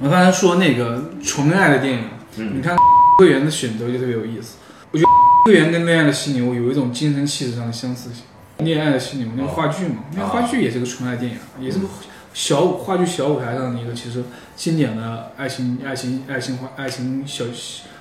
[0.00, 2.04] 我刚才说那个纯爱的电影，
[2.36, 2.76] 嗯你看
[3.18, 4.58] 会员的选择就特别有意思。
[4.92, 5.10] 我觉得
[5.44, 8.22] 会员跟《恋爱的犀牛》有一种精神气质上的相似性。
[8.64, 11.86] 《恋爱的犀牛》那个话剧嘛，那个话剧也是个纯爱电影，也是个
[12.32, 14.24] 小舞话剧小舞台上的一个其实
[14.54, 17.44] 经典的爱情爱情爱情话爱情小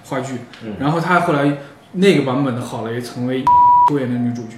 [0.05, 0.35] 话剧。
[0.63, 1.57] 嗯然后他后来
[1.93, 3.43] 那个版本的郝蕾成为
[3.89, 4.57] 会员的女主角，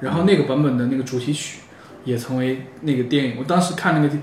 [0.00, 1.60] 然后那个版本的那个主题曲
[2.04, 3.36] 也成为那个电影。
[3.38, 4.14] 我当时看那个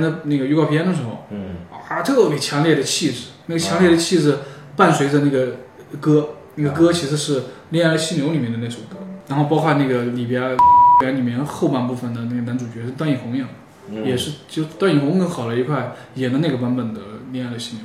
[0.00, 1.26] 那那个预告片的时候。
[1.30, 1.56] 嗯
[1.88, 4.36] 啊，特别强烈的气质，那个强烈的气质
[4.74, 5.54] 伴随着那个
[6.00, 7.40] 歌，那个歌其实是
[7.70, 8.96] 《恋爱的犀牛》里面的那首歌，
[9.28, 10.56] 然后包括那个里边
[11.00, 13.52] 里面后半部分的那个男主角是段奕宏演的，
[13.90, 17.00] 嗯，也是就段奕宏跟郝蕾一块演的那个版本的
[17.32, 17.84] 《恋爱的犀牛》。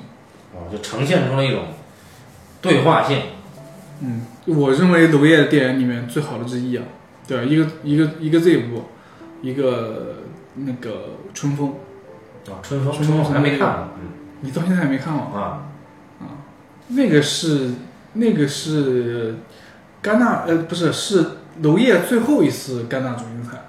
[0.54, 1.66] 哦，就呈现出了一种
[2.62, 3.18] 对话性。
[4.02, 6.84] 嗯，我认为娄烨的电影里面最好的之一啊，
[7.28, 8.84] 对啊，一个一个一个这部，
[9.42, 10.24] 一个
[10.56, 11.76] 那个春风，
[12.48, 14.10] 啊，春风，春风春风还没看嗯，
[14.42, 15.28] 你到现在还没看吗？
[15.34, 15.40] 啊
[16.20, 16.26] 啊，
[16.88, 17.72] 那个是
[18.14, 19.36] 那个是
[20.04, 21.26] 戛纳呃不是是
[21.62, 23.66] 娄烨最后一次戛纳主竞赛，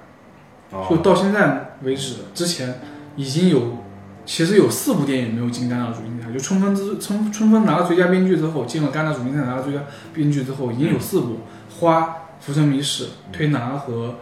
[0.71, 2.81] 就哦，到现在为止，之前
[3.17, 3.79] 已经有
[4.25, 9.81] 其实有四部电影没有进戛纳主竞赛，就春风之春春风拿了最佳编剧之后，进了戛纳主竞赛拿了最佳
[10.15, 11.41] 编剧之后，已经有四部
[11.81, 12.01] 《花》
[12.41, 14.09] 《浮生迷史》《推拿》和《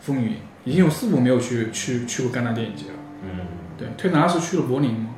[0.00, 0.32] 风云》，
[0.64, 2.98] 已经有四部没有去去去过戛纳电影节了。
[3.22, 3.46] 嗯，
[3.78, 5.10] 对，推拿是去了柏林嘛，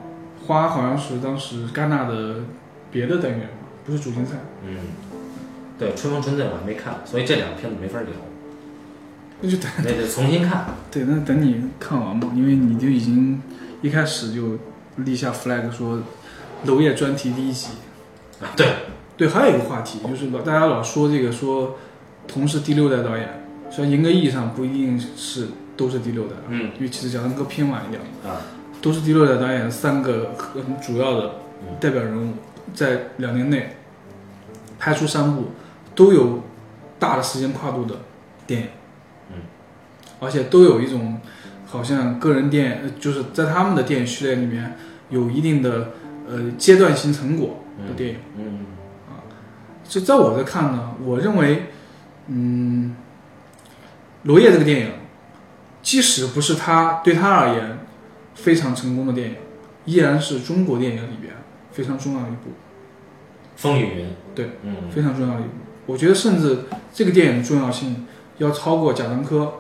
[0.47, 2.36] 花好像是当时戛纳的
[2.90, 3.55] 别的单元嘛，
[3.87, 4.32] 不是主竞赛。
[4.66, 4.76] 嗯，
[5.78, 8.09] 对，春风春醉我还没看，所以这两个片子没法聊，
[9.41, 10.66] 那就等那得重新看。
[10.91, 13.41] 对，那等你看完嘛，因为你就已经
[13.82, 14.59] 一开始就
[14.97, 16.03] 立下 flag 说
[16.64, 17.68] 娄烨专题第一集。
[18.41, 18.66] 啊，对，
[19.16, 21.76] 对，还有一个话题就是老大家老说这个说
[22.26, 28.03] 同是第六代导演，虽然严格意义上不一定是都是第六代，嗯因为其实讲的更偏晚一点。
[28.24, 28.43] 啊，
[28.82, 31.37] 都是第六代导演三个很主要的
[31.80, 32.34] 代表人物，
[32.76, 33.74] 在两年内
[34.78, 35.46] 拍出三部
[35.96, 36.44] 都有
[37.00, 37.96] 大的时间跨度的
[38.46, 38.68] 电影，
[39.32, 39.38] 嗯，
[40.20, 41.20] 而且都有一种
[41.66, 44.76] 好像个人电影，呃就是在他们的电影序列里面
[45.10, 45.92] 有一定的
[46.28, 48.16] 呃阶段性成果的电影。
[48.36, 48.66] 嗯
[49.88, 51.66] 就在我这看呢，我认为，
[52.26, 52.96] 嗯，
[54.24, 54.92] 罗烨这个电影，
[55.80, 57.78] 即使不是他对他而言
[58.34, 59.36] 非常成功的电影，
[59.84, 61.32] 依然是中国电影里边
[61.70, 62.50] 非常重要的一部，
[63.57, 64.90] 风雨云，对，嗯。
[64.90, 65.34] 非常重要。
[65.34, 65.50] 的一部。
[65.86, 66.61] 我觉得甚至
[66.92, 68.07] 这个电影的重要性
[68.38, 69.44] 要超过贾樟柯《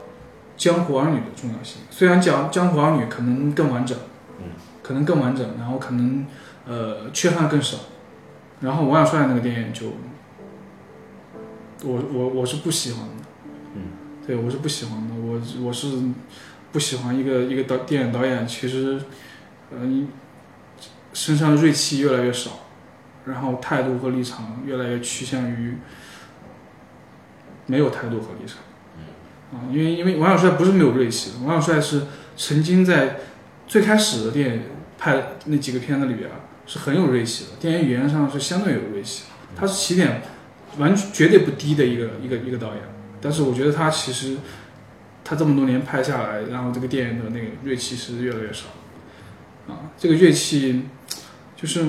[0.56, 1.82] 江湖儿女》的重要性。
[1.90, 3.96] 虽然讲《江湖儿女》可能更完整，
[4.40, 4.50] 嗯，
[4.82, 6.26] 可能更完整，然后可能
[6.66, 7.78] 呃缺憾更少，
[8.60, 9.86] 然后王小帅那个电影就，
[11.84, 13.24] 我我我是不喜欢的，
[13.74, 13.82] 嗯，
[14.26, 15.86] 对我是不喜欢的，我我是
[16.72, 19.00] 不喜欢一个一个导电影导演，其实，
[19.70, 19.78] 呃，
[21.12, 22.50] 身上的锐气越来越少，
[23.26, 25.76] 然后态度和立场越来越趋向于
[27.66, 28.58] 没有态度和立场。
[29.52, 32.02] 啊，因为因为王小帅不是没有锐气，王小帅是
[32.36, 33.18] 曾经在
[33.68, 34.62] 最开始的电影
[34.98, 39.24] 拍那几个片子里边啊是很有锐气的，电影语言上是相对有锐气，
[39.54, 40.22] 他是起点
[40.78, 42.82] 完全绝对不低的一个一个一个导演。
[43.20, 44.36] 但是我觉得他其实
[45.24, 48.66] 他这么多年拍下来，然后这个电影的那个锐气是越来越少。
[49.68, 50.84] 啊，这个锐气
[51.56, 51.84] 就是，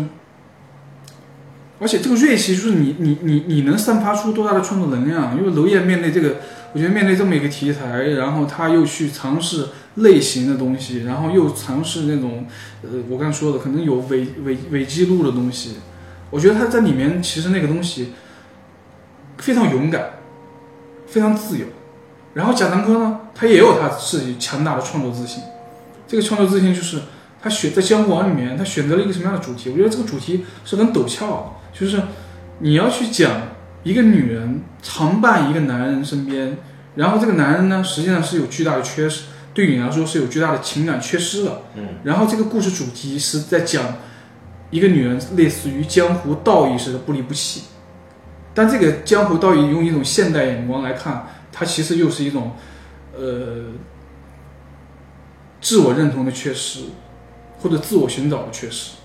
[1.80, 5.38] 而且这个锐气就是你你你你能散发出多大的创作能量？
[5.38, 6.38] 因为娄烨面对这个，
[6.74, 12.48] 我觉得面对这么一个题材，然后他又去尝试类型的东西，然后又尝试那种
[12.82, 15.76] 呃，我刚才说的可能有伪伪伪记录的东西，
[16.30, 18.14] 我觉得他在里面其实那个东西
[19.38, 20.14] 非常勇敢，
[21.06, 21.66] 非常自由。
[22.34, 25.42] 然后贾樟柯呢，他也有他自己强大的创作自信。
[26.08, 27.02] 这个创作自信就是
[27.42, 29.70] 他选在《江湖王》里面，他选择了一个什么样的主题？
[29.70, 31.44] 我觉得这个主题是很陡峭的，
[31.74, 32.02] 就是
[32.60, 33.50] 你要去讲
[33.84, 36.58] 一个女人常伴一个男人身边，
[36.96, 41.62] 然后这个男人呢，实际上是有巨大的缺失，对你来说是有巨大的情感缺失的。
[41.76, 43.96] 嗯，然后这个故事主题是在讲
[44.70, 47.64] 一个女人类似于江湖道义似的不离不弃，
[48.54, 52.54] 但这个江湖道义用一种现代眼光来看，它其实又是一种
[53.16, 53.66] 呃
[55.62, 56.82] 自我认同的缺失，
[57.60, 58.96] 或者自我寻找的缺失。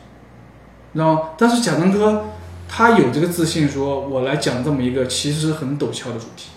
[0.94, 2.26] 然后，但是贾樟柯
[2.74, 6.48] 他有这个自信，说我来讲这么一个其实很陡峭的主题。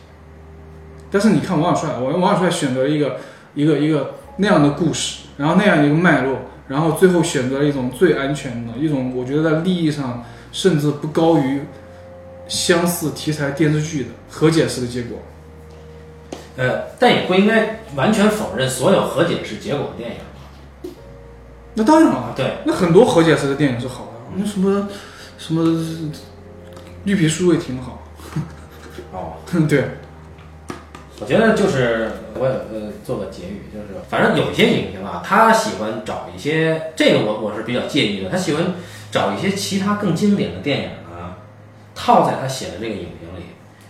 [1.11, 3.17] 但是你看王小帅，王王小帅选择了一个
[3.53, 6.37] 一个一个那样的故事，然后那样一个脉络，
[6.69, 11.63] 然后最后选择了一种最安全的一种，我觉得在利益上甚至不高于
[12.47, 15.17] 相似题材电视剧的和解式的结果。
[16.55, 20.91] 呃，但也不应该完全否认所有和解式结果的电影。
[21.73, 24.87] 那当然了，对，那很多和解式的电影是好的，那什么
[25.37, 25.63] 什么
[27.03, 28.03] 绿皮书也挺好。
[29.11, 29.33] 哦，
[29.69, 29.85] 对，
[31.19, 38.63] 我觉得就是我也呃做个结语，就是反正有些影评啊，他喜欢找一些这个我我是比较介意的，他喜欢
[39.11, 41.37] 找一些其他更经典的电影啊，
[41.93, 43.43] 套在他写的这个影评里，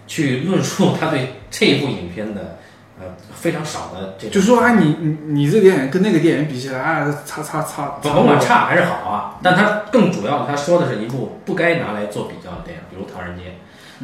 [0.05, 2.59] 去论述他对这一部影片的
[2.99, 13.43] 呃非常少的这就说啊，你你你这电影跟那个电影比起来，啊，差差差，甭管差还是好啊，但他更主要的他说的是一部不该拿来做比较的电影，比如《唐人街》。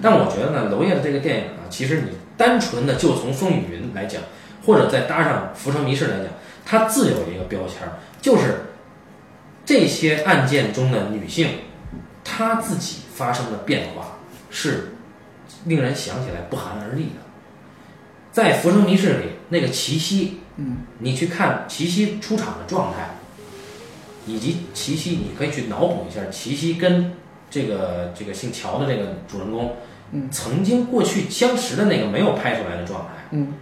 [0.01, 4.21] 但我觉得呢，娄烨的这个电影呢，其实你单纯的就从《风雨云》来讲，
[4.65, 6.27] 或者再搭上《浮城谜事》来讲，
[6.65, 8.65] 它自有一个标签儿，就是
[9.65, 11.49] 这些案件中的女性，
[12.23, 14.17] 她自己发生的变化
[14.49, 14.93] 是
[15.65, 17.20] 令人想起来不寒而栗的。
[18.31, 23.09] 在《浮生迷事》里，那个齐溪，嗯，你去看齐溪出场的状态，
[24.25, 27.13] 以及齐溪，你可以去脑补一下齐溪跟
[27.49, 29.75] 这个这个姓乔的这个主人公，
[30.11, 33.53] 嗯，曾经过去相识的那个没有拍出来的状态，嗯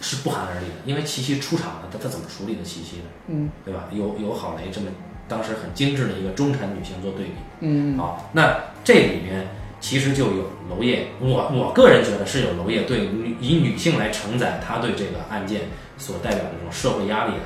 [0.00, 0.74] 是不寒而栗的。
[0.84, 3.04] 因为齐溪出场了，他他怎么处理的齐溪呢？
[3.28, 3.88] 嗯对吧？
[3.90, 4.86] 有有郝蕾这么
[5.26, 9.48] 当时很精致的一个中产女性做对比，嗯好，那这里面
[9.80, 15.62] 其实就有娄烨，我我个人觉得是有娄烨对女以女性来承载他对这个案件
[15.98, 17.42] 所代表的这种社会压力的、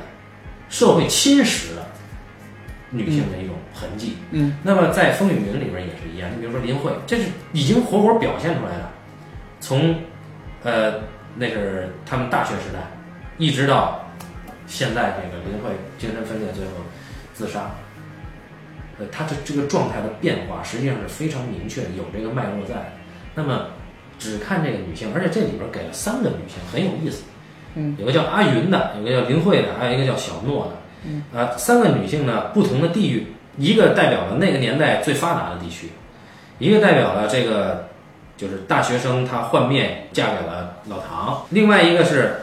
[0.68, 1.86] 社会侵蚀的
[2.90, 4.16] 女性的一种痕迹。
[4.30, 4.56] 嗯。
[4.62, 8.90] 那么在《风雨云》里边也是一样，你比如说林慧，这是已经活活表现出来了，
[9.60, 9.96] 从
[10.62, 10.94] 呃
[11.36, 12.78] 那是他们大学时代，
[13.38, 14.08] 一直到
[14.66, 16.70] 现在这个林慧精神分裂最后
[17.34, 17.70] 自杀，
[19.00, 22.92] 呃，他这这个状态的变化实际上是非常明确的，有这个脉络在。
[23.34, 23.68] 那么
[24.18, 27.24] 只看这个女性，而且这里边给了三个女性，很有意思。
[27.74, 30.72] 嗯，有个叫阿云的，有个叫林慧的，还有一个叫小诺的。
[31.06, 35.88] 嗯，啊，三个女性呢，不同的地域，一个代表了那个年代最发达的地区，
[36.58, 37.88] 一个代表了这个
[38.36, 42.40] 就是大学生她换面嫁给了老唐，另外一个是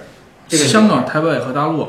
[0.48, 1.88] 这个香港、台北和大陆，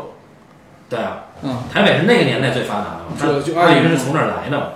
[0.90, 1.62] 对啊，嗯。
[1.72, 4.68] 台北是那个年代最发达的嘛，就就她阿阿云云是从那儿来的嘛，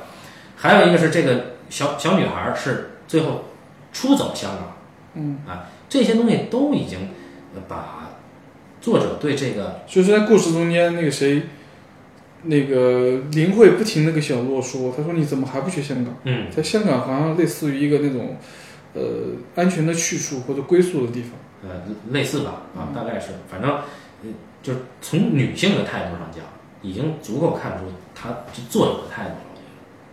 [0.56, 3.44] 还有一个是这个小小女孩儿是最后
[3.92, 4.76] 出走香港，
[5.14, 7.10] 嗯，啊，这些东西都已经
[7.54, 8.10] 呃把
[8.80, 11.42] 作者对这个就是在故事中间，那个谁，
[12.42, 16.14] 那个林慧不停的跟小洛说，他说你怎么还不去香港？
[16.24, 16.50] 嗯。
[16.50, 18.36] 在香港好像类似于一个那种，
[18.94, 19.02] 呃，
[19.54, 21.30] 安全的去处或者归宿的地方。
[21.64, 21.70] 呃
[22.10, 24.28] 类似吧啊，大概是，反正呃
[24.62, 26.44] 就是从女性的态度上讲，
[26.82, 27.84] 已经足够看出
[28.14, 29.34] 他这作者的态度了。
[29.34, 29.48] 啊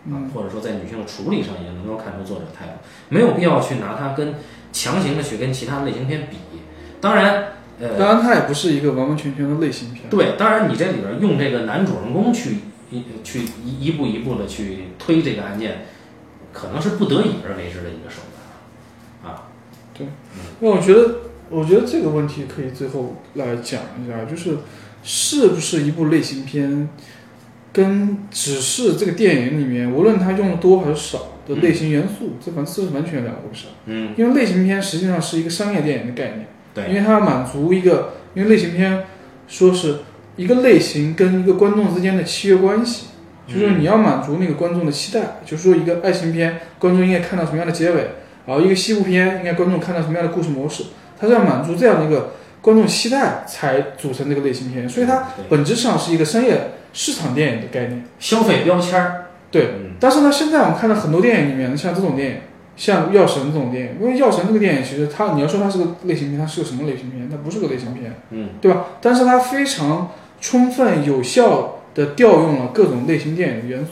[0.05, 2.71] 嗯，或者说在女性的处理上也能够看出作者的态度，
[3.09, 4.33] 没有必要去拿它跟
[4.71, 6.37] 强行的去跟其他类型片比。
[7.01, 10.09] 当然，呃，当然它也不是一个完完全全的类型片。
[10.09, 15.85] 对，当然你这里边用这个男主人公去一去一一步一步的去推这个案件，
[16.53, 19.43] 可能是不得已而为之的一个手段啊。
[19.93, 20.07] 对
[20.61, 24.57] 那我觉得，我觉得这个问题可以最后来讲一下，就是
[25.03, 26.89] 是不是一部类型片，
[27.73, 33.67] 跟只是这个电影里面，无论它用的多还是少的类型元素，这反这是完全两回事。
[33.85, 39.03] 嗯，因为类型片实际上是一个商业电影的概念，因，为它要满足一个，因为类型片
[39.47, 39.99] 说是
[40.35, 43.07] 一个类型跟一个观众之间的契约关系，
[43.47, 48.11] 就是说你要满足那个观众的期待，就是说一个爱情片，观众应该看到什么样的结尾，
[48.45, 50.83] 然后一个西部片应该观众看到什么样的故事模式，
[51.19, 58.03] 它是要满足这样的一个观众期待才组成这个类型片，所以它本质上是一个商业市场电影的概念。
[58.19, 62.37] 消费标签儿，对，嗯但是呢，现在我们看到很多电影里面，像这种电影，
[62.75, 67.29] 像《药神》这种电影，因为《药神》这个电影其实它，你要说它是个类型片，它是个什么类型片？
[67.29, 68.85] 它不是个类型片，嗯对吧？
[69.01, 73.91] 但是它非常充分有效的调用了各种类型电影的元素，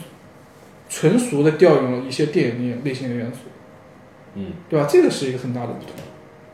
[0.88, 3.50] 纯熟的调用了一些电影类型的元素。
[4.34, 4.86] 嗯，对吧？
[4.88, 5.92] 这个是一个很大的不同。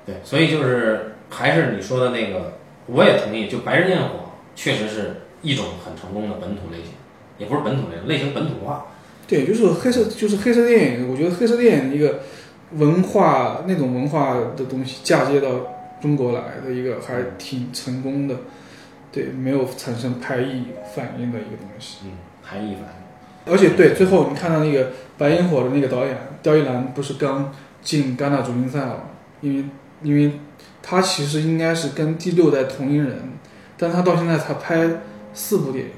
[0.07, 2.52] 对，所以就是还是你说的那个，
[2.86, 4.07] 我也同意，就《白日焰火》
[4.55, 6.92] 确实是一种很成功的本土类型，
[7.38, 8.86] 也不是本土类型，类型本土化。
[9.26, 11.11] 对，就是黑色，就是黑色电影。
[11.11, 12.20] 我觉得黑色电影一个
[12.72, 15.48] 文化那种文化的东西嫁接到
[16.02, 18.36] 中国来的一个还挺成功的，
[19.11, 22.00] 对，没有产生排异反应的一个东西。
[22.05, 22.11] 嗯，
[22.44, 24.84] 排异反应而且对，最后你看到那个
[25.16, 27.50] 《白烟火》的那个导演刁亦男，不是刚
[27.80, 29.00] 进戛纳主竞赛了吗？
[29.40, 29.64] 因为
[30.05, 30.38] 因为
[30.80, 33.18] 他其实应该是跟第六代同龄人，
[33.76, 34.88] 但他到现在才拍
[35.32, 35.90] 四部电影。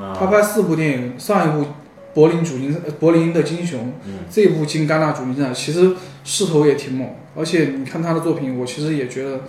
[0.00, 1.66] 啊，他拍四部电影，上一部
[2.14, 7.08] 柏林主竞柏林的金熊，嗯这一部进戛纳主竞赛，其实势头也挺猛。
[7.34, 9.40] 而且你看他的作品，我其实也觉得，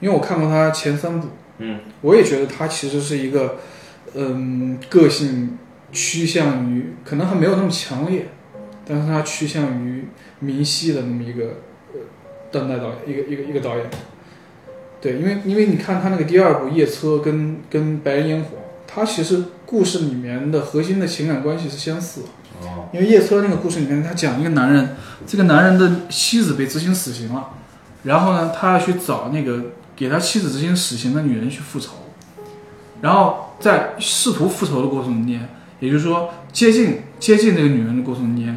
[0.00, 1.28] 因为我看过他前三部，
[1.58, 3.56] 嗯我也觉得他其实是一个，
[4.14, 5.58] 嗯，个性
[5.92, 8.26] 趋向于可能还没有那么强烈，
[8.84, 10.04] 但是他趋向于
[10.40, 11.50] 明晰的那么一个呃
[12.54, 13.86] 当代导演，一个一个一个导演。
[15.00, 22.26] 对，因为因为你看他那个第二部《夜车》跟跟《白人烟火》，它其实故事里面的核心的情感关系是相似的。
[22.62, 24.96] 哦因为夜车那个故事里面，他讲一个男人，
[25.26, 27.50] 这个男人的妻子被执行死刑了，
[28.04, 29.64] 然后呢，他要去找那个
[29.96, 31.94] 给他妻子执行死刑的女人去复仇，
[33.02, 35.48] 然后在试图复仇的过程中间，
[35.80, 38.56] 也就是说接近接近那个女人的过程中间，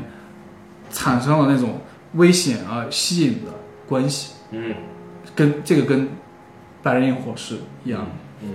[0.91, 1.81] 产生了那种
[2.13, 3.51] 危险而吸引的
[3.87, 4.75] 关系，嗯。
[5.35, 6.09] 跟这个跟
[6.83, 8.07] 白人焰火是一样的。
[8.43, 8.49] 嗯。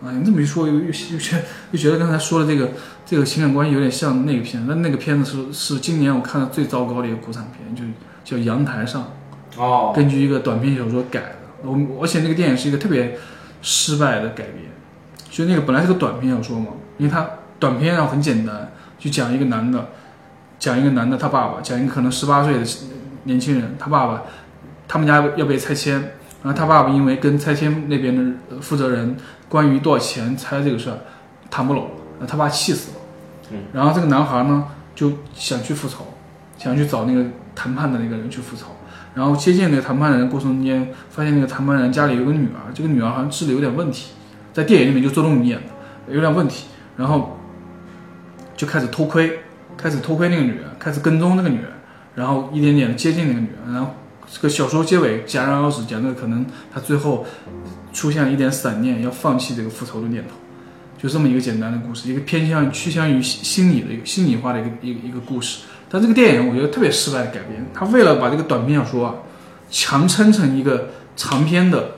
[0.00, 2.70] 啊，你这么一说，又又又觉得又觉得刚才说的这个
[3.04, 7.82] 这个情感关系有点像那个片子，但那个片子是是今年我看的最糟糕的一个国产片，就
[8.24, 9.12] 叫《阳台上
[9.56, 11.36] 哦》，根据一个短篇小说改的。
[11.64, 13.18] 我而且那个电影是一个特别
[13.60, 14.66] 失败的改编，
[15.28, 16.68] 就那个本来是个短篇小说嘛，
[16.98, 17.28] 因为它
[17.58, 18.70] 短篇啊很简单，
[19.00, 19.88] 就讲一个男的，
[20.60, 22.64] 讲一个男的他爸爸，讲一个可能十八岁的
[23.24, 24.22] 年轻人，他爸爸
[24.88, 26.00] 他们家要被拆迁，
[26.42, 29.16] 然后他爸爸因为跟拆迁那边的呃负责人
[29.48, 30.98] 关于多少钱拆这个事儿
[31.50, 31.84] 谈不拢，
[32.18, 32.96] 然后他爸气死了。
[33.50, 33.58] 嗯。
[33.72, 34.64] 然后这个男孩呢
[34.94, 36.06] 就想去复仇，
[36.56, 37.24] 想去找那个
[37.54, 38.66] 谈判的那个人去复仇。
[39.14, 44.12] 然后接近那个谈判人过程中间，发现那个谈判人家里有个女儿，这个女儿好像智力有点问题，
[44.52, 46.66] 在电影里面就周冬雨演的，有点问题。
[46.96, 47.36] 然后
[48.56, 49.40] 就开始偷窥，
[49.76, 51.66] 开始偷窥那个女人，开始跟踪那个女人，
[52.14, 53.94] 然后一点点接近那个女人，然后
[54.30, 57.24] 这个小说结尾戛然而止，讲的可能他最后
[57.92, 60.34] 出现了一点闪念，要放弃这个复仇的念头，
[61.02, 65.60] 就这么一个简单的故事，一个偏向趋向于心心理的一个心理化的一个一个一个故事。
[65.90, 69.14] 但这个电影我觉得特别失败的改编，他为了把这个短篇小说啊
[69.70, 71.92] 强撑成一个长篇的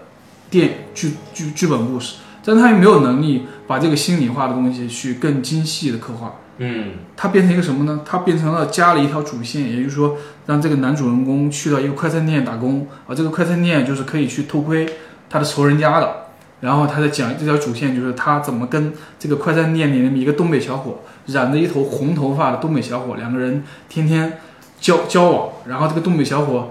[0.48, 6.36] 电剧剧剧本故事，但他又没有能力把这个心理化的东西去更精细的刻画。
[6.62, 8.02] 嗯它变成一个什么呢？
[8.04, 14.86] 它变成了加了一条主线，也就是说，让这个男主人公去到一个快餐店打工，啊，这个快餐店就是可以去偷窥
[15.30, 16.26] 他的仇人家的。
[16.60, 24.38] 然后他在讲这条主线，就是他怎么跟这个快餐店里的一个东北小伙，染着一头红头发的东北小伙，两个人天天
[24.78, 25.48] 交交往。
[25.66, 26.68] 然后这个东北小伙，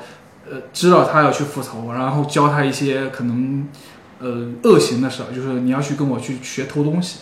[0.48, 3.68] 呃，知道他要去复仇，然后教他一些可能，
[4.20, 7.22] 呃，恶行的事，就是你要去跟我去学偷东西。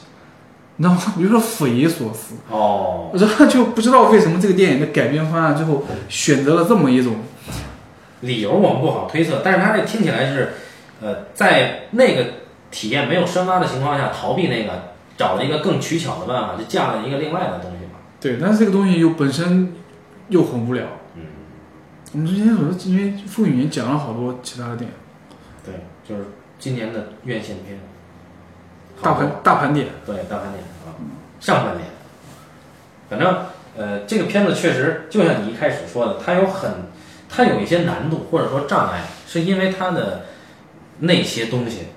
[0.78, 1.14] 你知道吗？
[1.18, 2.36] 我就说匪夷所思。
[2.50, 7.16] 哦，然后就不知道为什么这个电影的改编方案最后选择了这么一种，
[8.22, 10.54] 理由我们不好推测，但是他这听起来是，
[11.02, 12.26] 呃，在那个
[12.72, 18.00] 体验没有深挖的情况下，逃避那个，找了一个更取巧的办法，就架了一个另外的东西嘛。
[18.22, 19.74] 对，但是这个东西又本身
[20.30, 20.86] 又很无聊。
[21.16, 21.24] 嗯，
[22.14, 24.96] 我们之前说，因为傅语言讲了好多其他的电影，
[25.66, 25.74] 对，
[26.08, 26.28] 就是
[26.60, 27.80] 今年的院线片，
[29.02, 30.94] 大盘大盘点，对大盘点啊，
[31.40, 31.88] 上半年，
[33.10, 33.46] 反正
[33.78, 36.72] 呃，这个片子确实就像你一开始说的，它有很，
[37.30, 40.26] 它有一些难度或者说障碍，是因为它的
[41.00, 41.88] 那些东西，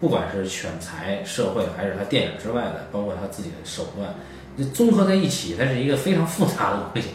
[0.00, 4.12] 不管是选材、社会，还是它电影之外的，包括它自己的手段，
[4.58, 7.10] 这综合在一起，它是一个非常复杂的东西。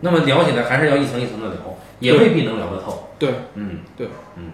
[0.00, 1.56] 那么聊起来还是要一层一层的聊，
[1.98, 3.10] 也未必能聊得透。
[3.18, 4.52] 对，嗯，对，嗯，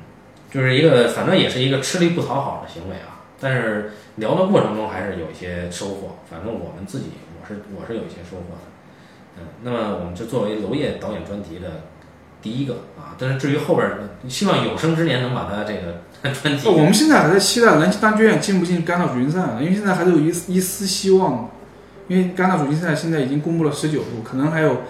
[0.51, 3.16] 就是一个，反正也是一个吃力不讨好的行为啊。
[3.41, 7.07] 但是聊的过程中还是有一些收获，反正我们自己，
[7.41, 8.63] 我是我是有一些收获的。
[9.39, 11.83] 嗯，那么我们就作为娄烨导演专题的
[12.41, 13.91] 第一个啊，但是至于后边，
[14.29, 21.51] 希望有生之年能把他这个专题我们现在还在期待南京大剧院进不进戛纳主竞赛，因为现在还是有一一丝希望，
[22.09, 24.83] 因为戛纳主竞赛现在已经公布了十九部，可能还有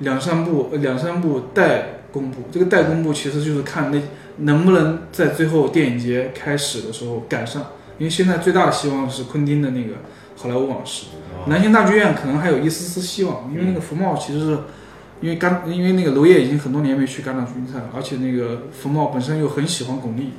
[0.00, 2.42] 两三部两三部待公布。
[2.52, 3.98] 这个待公布其实就是看那
[4.38, 7.68] 能不能在最后电影节开始的时候赶上，
[7.98, 9.94] 因为现在最大的希望是昆汀的那个
[10.36, 11.06] 《好莱坞往事》。
[11.08, 14.58] 哦南京大剧院可能还有一丝丝希望，因为那个福茂其实是
[15.20, 20.30] 因为甘，因为那个娄烨已经很多年没去戛纳主竞赛了，而且那个福茂本身又很喜欢巩俐，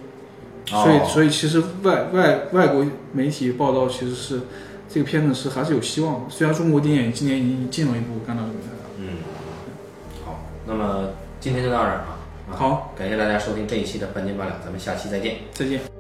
[0.65, 2.83] 所以哦所以其实外外外国
[3.13, 4.41] 媒体报道其实是
[4.89, 6.21] 这个片子是还是有希望的。
[6.27, 8.89] 虽然中国电影今年已经进了一部戛纳主竞赛了。
[8.97, 9.07] 嗯，
[10.25, 11.09] 好，那么
[11.39, 12.17] 今天就到这儿啊。
[12.49, 15.35] 啊好，感谢大家收听这一期的半斤八两，咱们下期再见。
[15.53, 15.94] 再见。